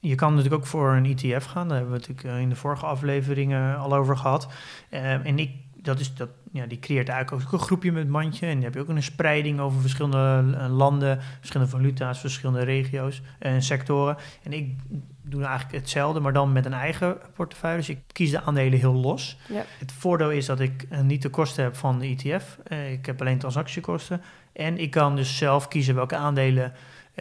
[0.08, 1.68] je, kan natuurlijk ook voor een ETF gaan.
[1.68, 4.48] Daar hebben we natuurlijk eh, in de vorige afleveringen al over gehad.
[4.88, 8.46] Eh, en ik, dat is, dat, ja, die creëert eigenlijk ook een groepje met mandje.
[8.46, 13.22] En dan heb je ook een spreiding over verschillende eh, landen, verschillende valuta's, verschillende regio's
[13.38, 14.16] en sectoren.
[14.42, 14.76] En ik
[15.22, 17.76] doe eigenlijk hetzelfde, maar dan met een eigen portefeuille.
[17.76, 19.38] Dus ik kies de aandelen heel los.
[19.48, 19.64] Ja.
[19.78, 22.58] Het voordeel is dat ik niet de kosten heb van de ETF.
[22.90, 24.22] Ik heb alleen transactiekosten.
[24.52, 26.72] En ik kan dus zelf kiezen welke aandelen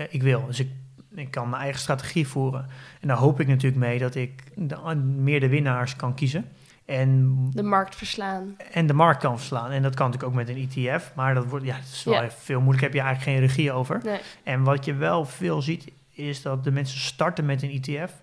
[0.10, 0.46] ik wil.
[0.46, 0.70] Dus ik,
[1.16, 2.68] ik kan mijn eigen strategie voeren.
[3.02, 6.46] En daar hoop ik natuurlijk mee dat ik de, meer de winnaars kan kiezen.
[6.86, 8.56] En, De markt verslaan.
[8.72, 9.72] en de markt kan verslaan.
[9.72, 11.12] En dat kan natuurlijk ook met een ETF.
[11.16, 12.84] Maar dat wordt ja, het is wel veel moeilijk.
[12.84, 14.00] Heb je eigenlijk geen regie over.
[14.04, 14.20] Nee.
[14.44, 18.14] En wat je wel veel ziet, is dat de mensen starten met een ETF.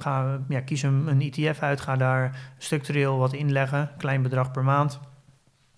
[0.00, 4.64] Ga, ja, kies een, een ETF uit, ga daar structureel wat inleggen, klein bedrag per
[4.64, 5.00] maand.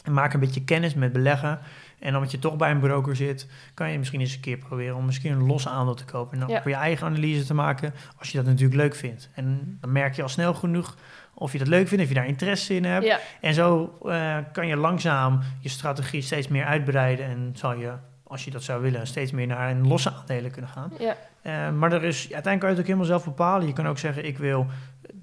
[0.05, 1.59] En maak een beetje kennis met beleggen.
[2.01, 4.97] En omdat je toch bij een broker zit, kan je misschien eens een keer proberen
[4.97, 6.33] om misschien een los aandeel te kopen.
[6.35, 6.63] En dan Ja.
[6.63, 9.29] voor je eigen analyse te maken, als je dat natuurlijk leuk vindt.
[9.35, 10.97] En dan merk je al snel genoeg
[11.35, 13.05] of je dat leuk vindt, of je daar interesse in hebt.
[13.07, 17.93] Ja, En zo eh, kan je langzaam je strategie steeds meer uitbreiden en zal je,
[18.25, 20.93] als je dat zou willen, steeds meer naar een losse aandelen kunnen gaan.
[20.99, 21.17] ja.
[21.43, 23.67] Eh, maar er is, uiteindelijk kan je het ook helemaal zelf bepalen.
[23.67, 24.67] Je kan ook zeggen, ik wil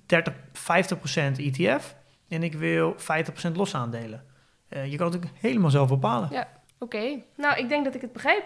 [0.05, 1.95] 30, 50% ETF
[2.30, 4.23] en ik wil 50% losse aandelen.
[4.69, 6.30] Eh, je kan het ook helemaal zelf bepalen.
[6.80, 7.19] Oké.
[7.36, 8.43] Nou, ik denk dat ik het begrijp.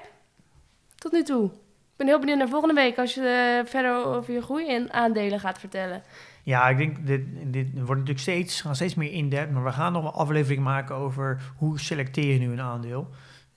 [0.96, 1.46] Tot nu toe.
[1.46, 3.22] Ik ben heel benieuwd naar volgende week als je
[3.64, 6.04] eh, verder over je groei in aandelen gaat vertellen.
[6.44, 9.94] Ja, ik denk, dit, dit wordt natuurlijk steeds, gaan steeds meer in-depth, maar we gaan
[9.94, 13.08] nog wel afleveringen maken over hoe selecteer je nu een aandeel.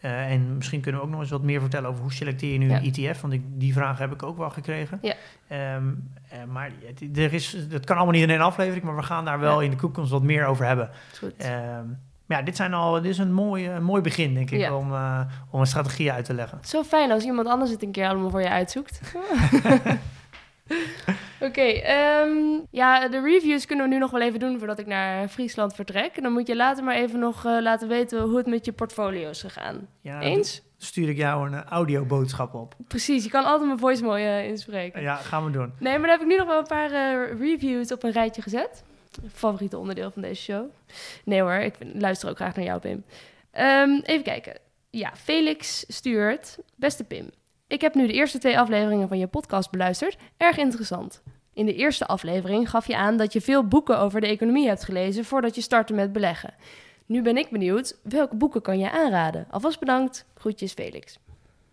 [0.00, 2.58] Eh, en misschien kunnen we ook nog eens wat meer vertellen over hoe selecteer je
[2.58, 2.76] nu Ja.
[2.82, 4.98] een ETF, want ik, die vraag heb ik ook wel gekregen.
[5.02, 5.14] Ja.
[5.48, 5.92] Ehm,
[6.28, 9.24] eh, maar het, er is, dat kan allemaal niet in één aflevering, maar we gaan
[9.24, 9.64] daar wel Ja.
[9.64, 10.90] in de toekomst wat meer over hebben.
[11.18, 11.34] Goed.
[11.36, 11.86] Ehm,
[12.28, 14.76] ja, dit, zijn al, dit is een mooi, een mooi begin, denk ik, Ja.
[14.76, 15.20] om, eh,
[15.50, 16.58] om een strategie uit te leggen.
[16.64, 19.00] Zo fijn als iemand anders het een keer allemaal voor je uitzoekt.
[21.40, 22.36] Oké, ehm,
[22.70, 26.16] ja, de reviews kunnen we nu nog wel even doen voordat ik naar Friesland vertrek.
[26.16, 28.72] En dan moet je later maar even nog eh, laten weten hoe het met je
[28.72, 29.86] portfolio is gegaan.
[30.00, 30.62] Ja, Eens?
[30.78, 32.74] stuur ik jou een eh, audioboodschap op.
[32.88, 35.02] Precies, je kan altijd mijn voice mooi eh, inspreken.
[35.02, 35.72] Ja, gaan we doen.
[35.78, 38.42] Nee, maar dan heb ik nu nog wel een paar eh, reviews op een rijtje
[38.42, 38.84] gezet.
[39.32, 40.64] Favoriete onderdeel van deze show.
[41.24, 43.04] Nee hoor, ik luister ook graag naar jou, Pim.
[43.50, 44.56] Ehm, even kijken.
[44.90, 46.58] Ja, Felix stuurt.
[46.76, 47.30] Beste Pim,
[47.66, 50.16] ik heb nu de eerste twee afleveringen van je podcast beluisterd.
[50.36, 51.22] Erg interessant.
[51.52, 54.84] In de eerste aflevering gaf je aan dat je veel boeken over de economie hebt
[54.84, 56.54] gelezen voordat je startte met beleggen.
[57.06, 59.46] Nu ben ik benieuwd, welke boeken kan je aanraden?
[59.50, 60.26] Alvast bedankt.
[60.34, 61.18] Groetjes, Felix.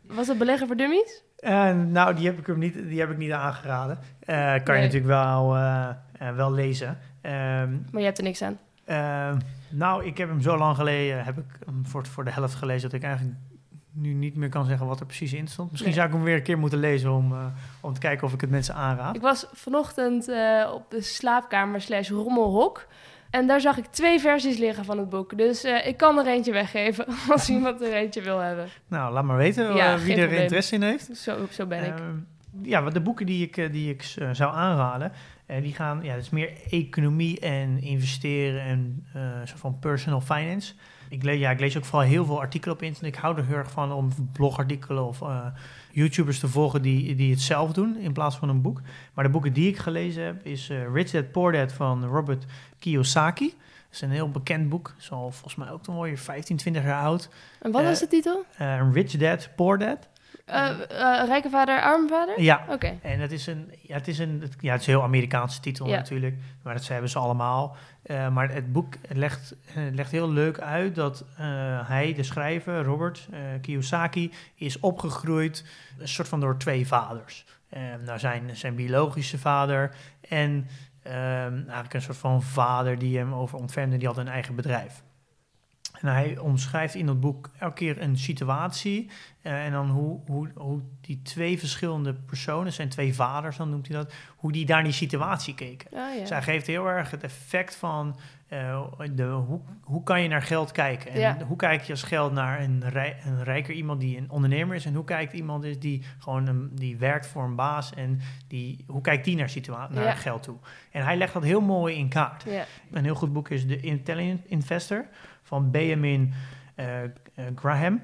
[0.01, 1.23] Was dat Beleggen voor Dummies?
[1.35, 3.99] Eh, nou, die heb ik hem niet, die heb ik niet aangeraden.
[4.19, 6.97] Eh, kan je natuurlijk wel, eh, wel lezen.
[7.21, 8.57] Ehm, Maar je hebt er niks aan.
[8.85, 12.55] ehm, nou, ik heb hem zo lang geleden, heb ik hem voor, voor de helft
[12.55, 13.37] gelezen, dat ik eigenlijk
[13.93, 15.71] nu niet meer kan zeggen wat er precies in stond.
[15.71, 15.99] Misschien Nee.
[15.99, 17.45] zou ik hem weer een keer moeten lezen om, eh,
[17.81, 19.15] om te kijken of ik het mensen aanraad.
[19.15, 22.87] Ik was vanochtend eh, op de slaapkamer slash rommelhok.
[23.29, 25.37] En daar zag ik twee versies liggen van het boek.
[25.37, 28.67] Dus eh, ik kan er eentje weggeven als iemand er eentje wil hebben.
[28.87, 30.41] Nou, laat maar weten Ja, wie er probleem.
[30.41, 31.17] interesse in heeft.
[31.17, 31.99] Zo, zo ben ik.
[31.99, 32.15] Ehm,
[32.61, 34.01] ja, de boeken die ik, die ik
[34.31, 35.11] zou aanraden,
[35.51, 40.21] eh, die gaan, ja, het is meer economie en investeren en eh soort van personal
[40.21, 40.73] finance.
[41.09, 43.13] Ik, le ja, ik lees ook vooral heel veel artikelen op internet.
[43.13, 45.45] Ik hou er heel erg van om blogartikelen of eh,
[45.91, 48.81] YouTubers te volgen die, die het zelf doen in plaats van een boek.
[49.13, 52.45] Maar de boeken die ik gelezen heb is eh, Rich Dad Poor Dad van Robert
[52.79, 53.47] Kiyosaki.
[53.47, 54.95] Dat is een heel bekend boek.
[54.99, 57.29] Is al volgens mij ook dan weer 15, 20 jaar oud.
[57.61, 58.45] En wat was de titel?
[58.91, 60.09] Rich Dad Poor Dad.
[60.51, 62.41] Eh, rijke vader, arme vader?
[62.41, 62.93] Ja, Oké.
[63.01, 65.59] En het is een, ja, het is een, het, ja, het is een heel Amerikaanse
[65.59, 65.95] titel Ja.
[65.95, 67.75] natuurlijk, maar dat hebben ze allemaal.
[68.03, 69.55] Eh, maar het boek legt,
[69.91, 71.25] legt heel leuk uit dat
[71.83, 73.27] hij, de schrijver, Robert
[73.61, 75.65] Kiyosaki, is opgegroeid
[75.99, 77.45] een soort van door twee vaders.
[77.71, 79.95] Eh, nou, zijn, zijn biologische vader
[80.29, 80.67] en
[81.03, 85.03] ehm, eigenlijk een soort van vader die hem over ontfermde, die had een eigen bedrijf.
[86.01, 89.09] En hij omschrijft in dat boek elke keer een situatie.
[89.41, 93.87] eh, en dan hoe, hoe, hoe die twee verschillende personen, zijn twee vaders, dan noemt
[93.87, 95.87] hij dat, hoe die daar in die situatie keken.
[95.93, 96.19] Ah, ja.
[96.19, 98.15] Dus hij geeft heel erg het effect van
[98.47, 98.83] eh,
[99.15, 101.11] de, hoe, hoe kan je naar geld kijken?
[101.11, 101.37] En Ja.
[101.47, 104.85] hoe kijk je als geld naar een, rij, een rijker iemand die een ondernemer is?
[104.85, 107.93] En hoe kijkt iemand is die gewoon een, die werkt voor een baas?
[107.93, 110.13] En die, hoe kijkt die naar, situa- naar Ja.
[110.15, 110.57] geld toe?
[110.91, 112.45] En hij legt dat heel mooi in kaart.
[112.91, 115.05] Een heel goed boek is The Intelligent Investor
[115.51, 116.33] van Benjamin
[116.75, 117.09] eh, eh,
[117.55, 118.01] Graham.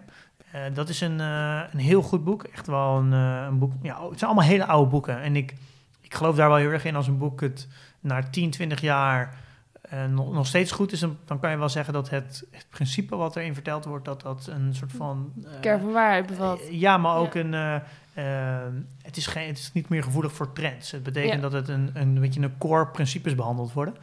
[0.52, 2.44] Eh, dat is een, een heel goed boek.
[2.44, 3.72] Echt wel een, een boek.
[3.82, 5.22] Ja, het zijn allemaal hele oude boeken.
[5.22, 5.54] En ik,
[6.02, 7.68] ik geloof daar wel heel erg in als een boek het
[8.00, 9.36] na 10, 20 jaar
[10.10, 11.00] nog, nog steeds goed is.
[11.00, 14.48] Dan, kan je wel zeggen dat het, het principe wat erin verteld wordt, dat dat
[14.48, 15.34] een soort van.
[15.62, 16.60] Kern van waarheid bevat.
[16.72, 17.40] Ja, maar ook Ja.
[17.40, 17.54] een.
[19.02, 20.92] het, is geen, het is niet meer gevoelig voor trends.
[20.92, 21.40] Het betekent Ja.
[21.40, 23.96] dat het een, een, weet je, een core principes behandeld worden.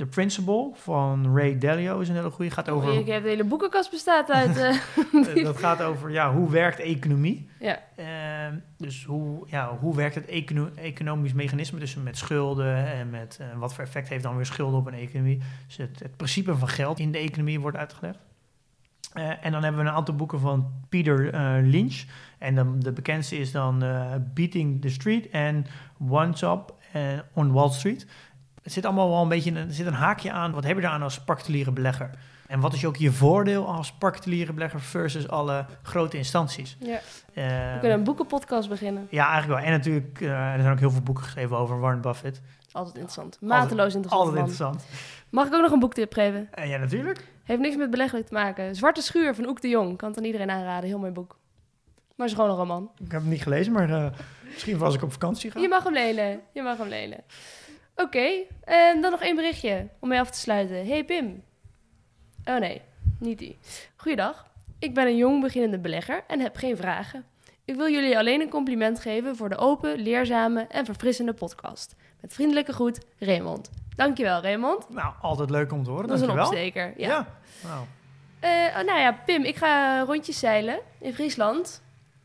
[0.00, 2.50] The Principle van Ray Dalio is een hele goede.
[2.50, 4.56] Gaat over, Ik heb de hele boekenkast bestaat uit...
[4.56, 7.48] eh, dat gaat over ja, hoe werkt economie.
[7.58, 7.78] ja.
[7.96, 13.38] Ehm, dus hoe, ja, hoe werkt het econo- economisch mechanisme dus met schulden en met
[13.40, 15.40] eh, wat voor effect heeft dan weer schulden op een economie.
[15.66, 18.18] Dus het, het principe van geld in de economie wordt uitgelegd.
[19.12, 21.32] Eh, en dan hebben we een aantal boeken van Peter
[21.62, 22.04] Lynch.
[22.38, 23.78] En dan, de bekendste is dan
[24.34, 25.66] Beating the Street en
[26.08, 26.74] One Up
[27.32, 28.06] on Wall Street.
[28.70, 30.52] Het zit allemaal wel een beetje, er zit een haakje aan.
[30.52, 32.10] Wat heb je eraan als particuliere belegger?
[32.46, 36.76] En wat is ook je voordeel als particuliere belegger versus alle grote instanties?
[36.80, 36.98] Ja.
[37.34, 39.06] Eh, We kunnen een boekenpodcast beginnen.
[39.10, 39.70] ja, eigenlijk wel.
[39.70, 42.40] En natuurlijk, eh, er zijn ook heel veel boeken geschreven over Warren Buffett.
[42.72, 43.38] Altijd interessant.
[43.40, 44.12] Mateloos interessant.
[44.12, 44.50] Altijd man.
[44.50, 44.84] interessant.
[45.30, 46.48] Mag ik ook nog een boektip geven?
[46.50, 47.26] En ja, natuurlijk.
[47.44, 48.74] Heeft niks met beleggen te maken.
[48.74, 49.96] Zwarte Schuur van Oek de Jong.
[49.96, 50.88] Kan het aan iedereen aanraden.
[50.88, 51.36] Heel mooi boek.
[52.16, 52.90] Maar het is gewoon een roman.
[53.04, 54.12] Ik heb het niet gelezen, maar
[54.44, 55.60] misschien als ik op vakantie ga.
[55.60, 56.40] Je mag hem lenen.
[56.52, 57.18] Je mag hem lenen.
[58.02, 58.28] Oké.
[58.64, 60.86] En dan nog één berichtje om mee af te sluiten.
[60.86, 61.42] Hey Pim.
[62.44, 62.82] Oh nee,
[63.18, 63.58] niet die.
[63.96, 64.46] Goeiedag.
[64.78, 67.24] Ik ben een jong beginnende belegger en heb geen vragen.
[67.64, 71.94] Ik wil jullie alleen een compliment geven voor de open, leerzame en verfrissende podcast.
[72.20, 73.70] Met vriendelijke groet, Raymond.
[73.96, 74.88] Dankjewel, Raymond.
[74.90, 76.06] Nou, altijd leuk om te horen.
[76.08, 76.52] Dat is een Dankjewel.
[76.60, 76.92] opsteker.
[76.96, 77.08] Ja.
[77.08, 77.26] Ja.
[77.68, 77.84] Nou,
[78.40, 81.82] Eh, oh, nou ja, Pim, ik ga rondjes zeilen in Friesland.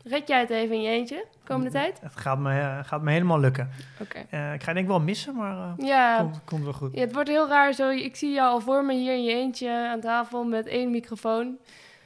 [0.08, 2.00] Red jij het even in je eentje, komende tijd?
[2.00, 3.70] het gaat me, eh, gaat me helemaal lukken.
[4.00, 4.18] Oké.
[4.30, 6.94] Eh, ik ga denk ik wel missen, maar eh, Ja, komt, komt wel goed.
[6.94, 7.90] ja, het wordt heel raar zo.
[7.90, 11.58] Ik zie jou al voor me hier in je eentje aan tafel met één microfoon.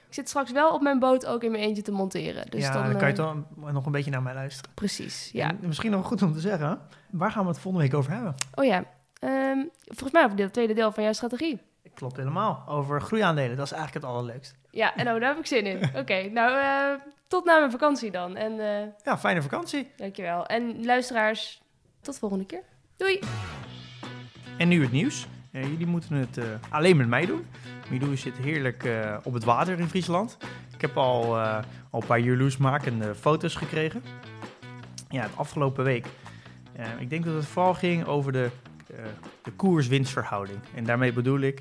[0.08, 2.50] Ik zit straks wel op mijn boot ook in mijn eentje te monteren.
[2.50, 3.36] Dus ja, dan, dan, kan je toch
[3.72, 4.70] nog een beetje naar mij luisteren.
[4.74, 5.48] Precies, ja.
[5.48, 6.80] En misschien nog goed om te zeggen,
[7.10, 8.34] waar gaan we het volgende week over hebben?
[8.54, 8.84] Oh ja,
[9.20, 11.60] Ehm, volgens mij over dit tweede deel van jouw strategie.
[11.94, 12.64] Klopt helemaal.
[12.68, 14.54] Over groeiaandelen, dat is eigenlijk het allerleukst.
[14.70, 15.90] Ja, en oh, daar heb ik zin in.
[16.00, 16.98] Oké, nou,
[17.30, 18.36] tot na mijn vakantie dan.
[18.36, 19.90] En eh, Ja, fijne vakantie.
[19.96, 20.46] dankjewel.
[20.46, 21.62] En luisteraars,
[22.00, 22.62] tot de volgende keer.
[22.96, 23.20] Doei!
[24.58, 25.26] En nu het nieuws.
[25.52, 27.46] Eh, jullie moeten het eh, alleen met mij doen.
[27.90, 28.88] Milou zit heerlijk
[29.22, 30.36] op het water in Friesland.
[30.74, 31.38] Ik heb al,
[31.90, 34.02] al een paar jaloersmakende foto's gekregen.
[35.08, 36.06] Ja, de afgelopen week.
[36.98, 38.50] Ik denk dat het vooral ging over de,
[39.42, 40.58] de koers-winstverhouding.
[40.74, 41.60] En daarmee bedoel ik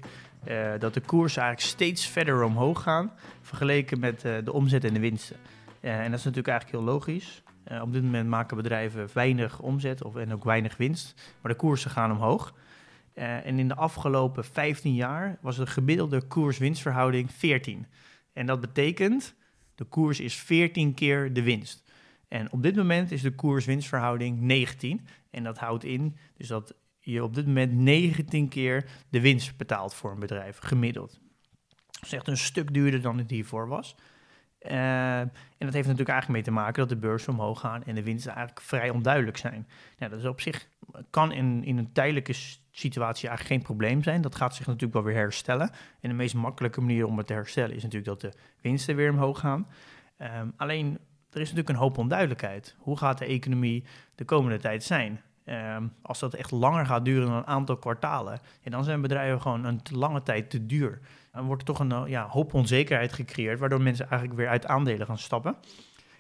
[0.80, 3.12] dat de koersen eigenlijk steeds verder omhoog gaan...
[3.42, 5.36] vergeleken met de omzet en de winsten.
[5.82, 7.44] Eh, en dat is natuurlijk eigenlijk heel logisch.
[7.64, 11.34] Eh, op dit moment maken bedrijven weinig omzet of, en ook weinig winst.
[11.42, 12.54] Maar de koersen gaan omhoog.
[13.14, 17.88] Eh, en in de afgelopen 15 jaar was de gemiddelde koers-winstverhouding 14.
[18.34, 19.36] En dat betekent,
[19.76, 21.92] de koers is 14 keer de winst.
[22.28, 25.08] En op dit moment is de koers-winstverhouding 19.
[25.32, 29.94] En dat houdt in dus dat je op dit moment 19 keer de winst betaalt
[29.94, 31.20] voor een bedrijf, gemiddeld.
[31.92, 33.96] Dat is echt een stuk duurder dan het hiervoor was.
[34.60, 37.96] Eh, en dat heeft natuurlijk eigenlijk mee te maken dat de beurzen omhoog gaan en
[37.96, 39.68] de winsten eigenlijk vrij onduidelijk zijn.
[39.98, 40.68] Nou, dat is op zich
[41.10, 42.34] kan in, in een tijdelijke
[42.72, 44.22] situatie eigenlijk geen probleem zijn.
[44.22, 45.70] Dat gaat zich natuurlijk wel weer herstellen.
[46.02, 49.12] En de meest makkelijke manier om het te herstellen is natuurlijk dat de winsten weer
[49.12, 49.68] omhoog gaan.
[50.18, 50.98] Ehm, alleen,
[51.30, 52.76] er is natuurlijk een hoop onduidelijkheid.
[52.78, 53.84] Hoe gaat de economie
[54.16, 55.22] de komende tijd zijn?
[55.46, 59.64] Ehm, als dat echt langer gaat duren dan een aantal kwartalen, dan zijn bedrijven gewoon
[59.64, 61.00] een lange tijd te duur.
[61.32, 64.66] Dan wordt er toch een eh, ja, hoop onzekerheid gecreëerd, waardoor mensen eigenlijk weer uit
[64.66, 65.56] aandelen gaan stappen.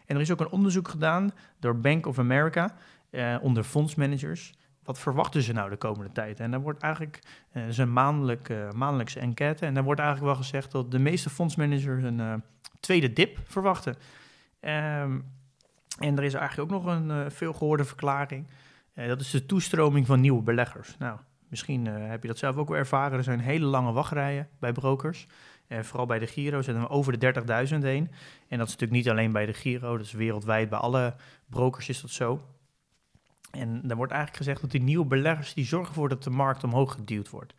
[0.05, 2.75] En er is ook een onderzoek gedaan door Bank of America
[3.09, 4.53] eh, onder fondsmanagers.
[4.89, 6.39] Wat verwachten ze nou de komende tijd?
[6.39, 7.19] En daar wordt eigenlijk,
[7.51, 11.29] eh een maandelijk, eh, maandelijkse enquête, en daar wordt eigenlijk wel gezegd dat de meeste
[11.29, 12.33] fondsmanagers een eh,
[12.79, 13.95] tweede dip verwachten.
[14.59, 15.19] Ehm,
[15.99, 18.47] en er is eigenlijk ook nog een eh veel gehoorde verklaring.
[18.93, 20.95] Eh, dat is de toestroming van nieuwe beleggers.
[20.97, 23.17] Nou, misschien eh, heb je dat zelf ook wel ervaren.
[23.17, 25.27] Er zijn hele lange wachtrijen bij brokers.
[25.67, 28.11] Eh, vooral bij de Giro zetten we over de 30.000 heen.
[28.47, 30.69] En dat is natuurlijk niet alleen bij de Giro, dat is wereldwijd.
[30.69, 32.41] Bij alle brokers is dat zo.
[33.51, 35.53] En er wordt eigenlijk gezegd dat die nieuwe beleggers...
[35.53, 37.53] die zorgen ervoor dat de markt omhoog geduwd wordt.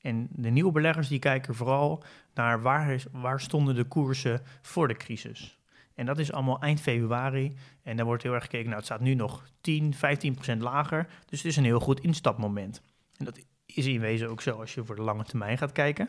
[0.00, 4.96] En de nieuwe beleggers die kijken vooral naar waar, waar stonden de koersen voor de
[4.96, 5.58] crisis.
[5.94, 7.56] En dat is allemaal eind februari.
[7.82, 11.06] En daar wordt heel erg gekeken, nou het staat nu nog 10, 15 procent lager.
[11.28, 12.82] Dus het is een heel goed instapmoment.
[13.16, 16.08] En dat is in wezen ook zo als je voor de lange termijn gaat kijken.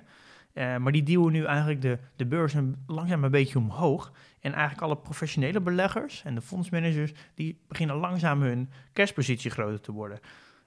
[0.53, 4.11] Eh, maar die duwen nu eigenlijk de, de beurzen langzaam een beetje omhoog.
[4.39, 7.13] En eigenlijk alle professionele beleggers en de fondsmanagers...
[7.33, 10.19] die beginnen langzaam hun cashpositie groter te worden.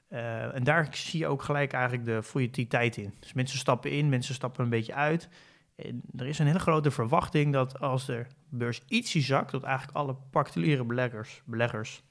[0.09, 3.15] Eh, en daar zie je ook gelijk eigenlijk de volatiliteit in.
[3.21, 5.29] Dus mensen stappen in, mensen stappen een beetje uit.
[5.77, 9.51] En er is een hele grote verwachting dat als de beurs ietsje zakt...
[9.51, 12.03] dat eigenlijk alle particuliere beleggers, beleggers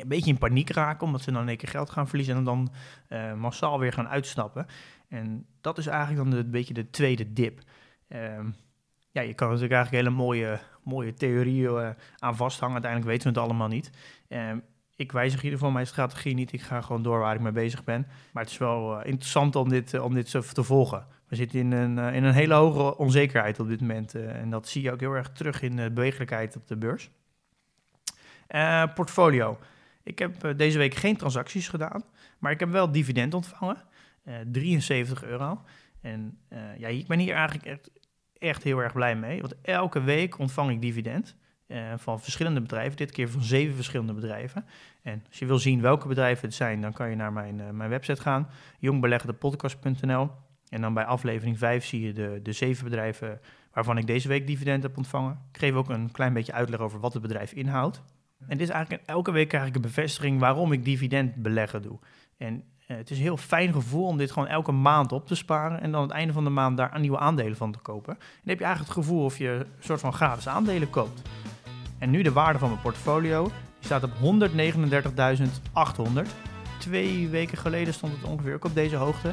[0.00, 1.06] een beetje in paniek raken...
[1.06, 2.36] omdat ze dan één keer geld gaan verliezen...
[2.36, 2.72] en dan
[3.08, 4.66] eh, massaal weer gaan uitstappen.
[5.08, 7.60] En dat is eigenlijk dan een beetje de tweede dip.
[8.08, 8.50] Ehm,
[9.10, 12.74] ja, je kan natuurlijk eigenlijk hele mooie, mooie theorieën eh, aan vasthangen.
[12.74, 13.90] Uiteindelijk weten we het allemaal niet.
[14.28, 14.58] Ehm,
[14.96, 16.52] ik wijzig in ieder geval mijn strategie niet.
[16.52, 18.06] Ik ga gewoon door waar ik mee bezig ben.
[18.32, 21.06] Maar het is wel eh, interessant om dit, om dit zo te volgen.
[21.28, 24.14] We zitten in een, in een hele hoge onzekerheid op dit moment.
[24.14, 27.10] en dat zie je ook heel erg terug in de bewegelijkheid op de beurs.
[28.94, 29.58] Portfolio.
[30.06, 32.02] Ik heb eh, deze week geen transacties gedaan.
[32.38, 33.76] Maar ik heb wel dividend ontvangen.
[34.24, 35.60] Eh, 73 euro.
[36.00, 37.78] En eh, ja, ik ben hier eigenlijk
[38.38, 39.40] echt, heel erg blij mee.
[39.40, 41.36] Want elke week ontvang ik dividend.
[41.66, 42.96] eh, van verschillende bedrijven.
[42.96, 44.64] Dit keer van zeven verschillende bedrijven.
[45.02, 47.70] En als je wil zien welke bedrijven het zijn, dan kan je naar mijn, eh,
[47.70, 48.48] mijn website gaan.
[48.78, 50.30] jongbeleggdepodcast.nl
[50.68, 53.40] En dan bij aflevering 5 zie je de, de zeven bedrijven
[53.72, 55.38] waarvan ik deze week dividend heb ontvangen.
[55.52, 58.02] Ik geef ook een klein beetje uitleg over wat het bedrijf inhoudt.
[58.38, 61.98] En dit is eigenlijk elke week krijg ik een bevestiging waarom ik dividend beleggen doe.
[62.36, 65.34] En uh, het is een heel fijn gevoel om dit gewoon elke maand op te
[65.34, 68.12] sparen en dan aan het einde van de maand daar nieuwe aandelen van te kopen.
[68.12, 71.22] En dan heb je eigenlijk het gevoel of je een soort van gratis aandelen koopt.
[71.98, 74.18] En nu de waarde van mijn portfolio, die staat op 139.800.
[76.78, 79.32] Twee weken geleden stond het ongeveer ook op deze hoogte.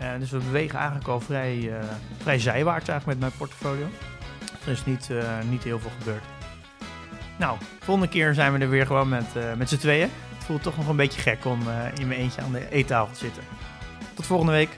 [0.00, 1.82] Uh, dus we bewegen eigenlijk al vrij, uh,
[2.18, 3.86] vrij zijwaarts eigenlijk met mijn portfolio.
[4.64, 5.10] Er is niet,
[5.50, 6.31] niet heel veel gebeurd.
[7.38, 9.26] Nou, volgende keer zijn we er weer gewoon met,
[9.56, 10.10] met z'n tweeën.
[10.34, 11.60] Het voelt toch nog een beetje gek om
[11.94, 13.42] in mijn eentje aan de eettafel te zitten.
[14.14, 14.76] Tot volgende week.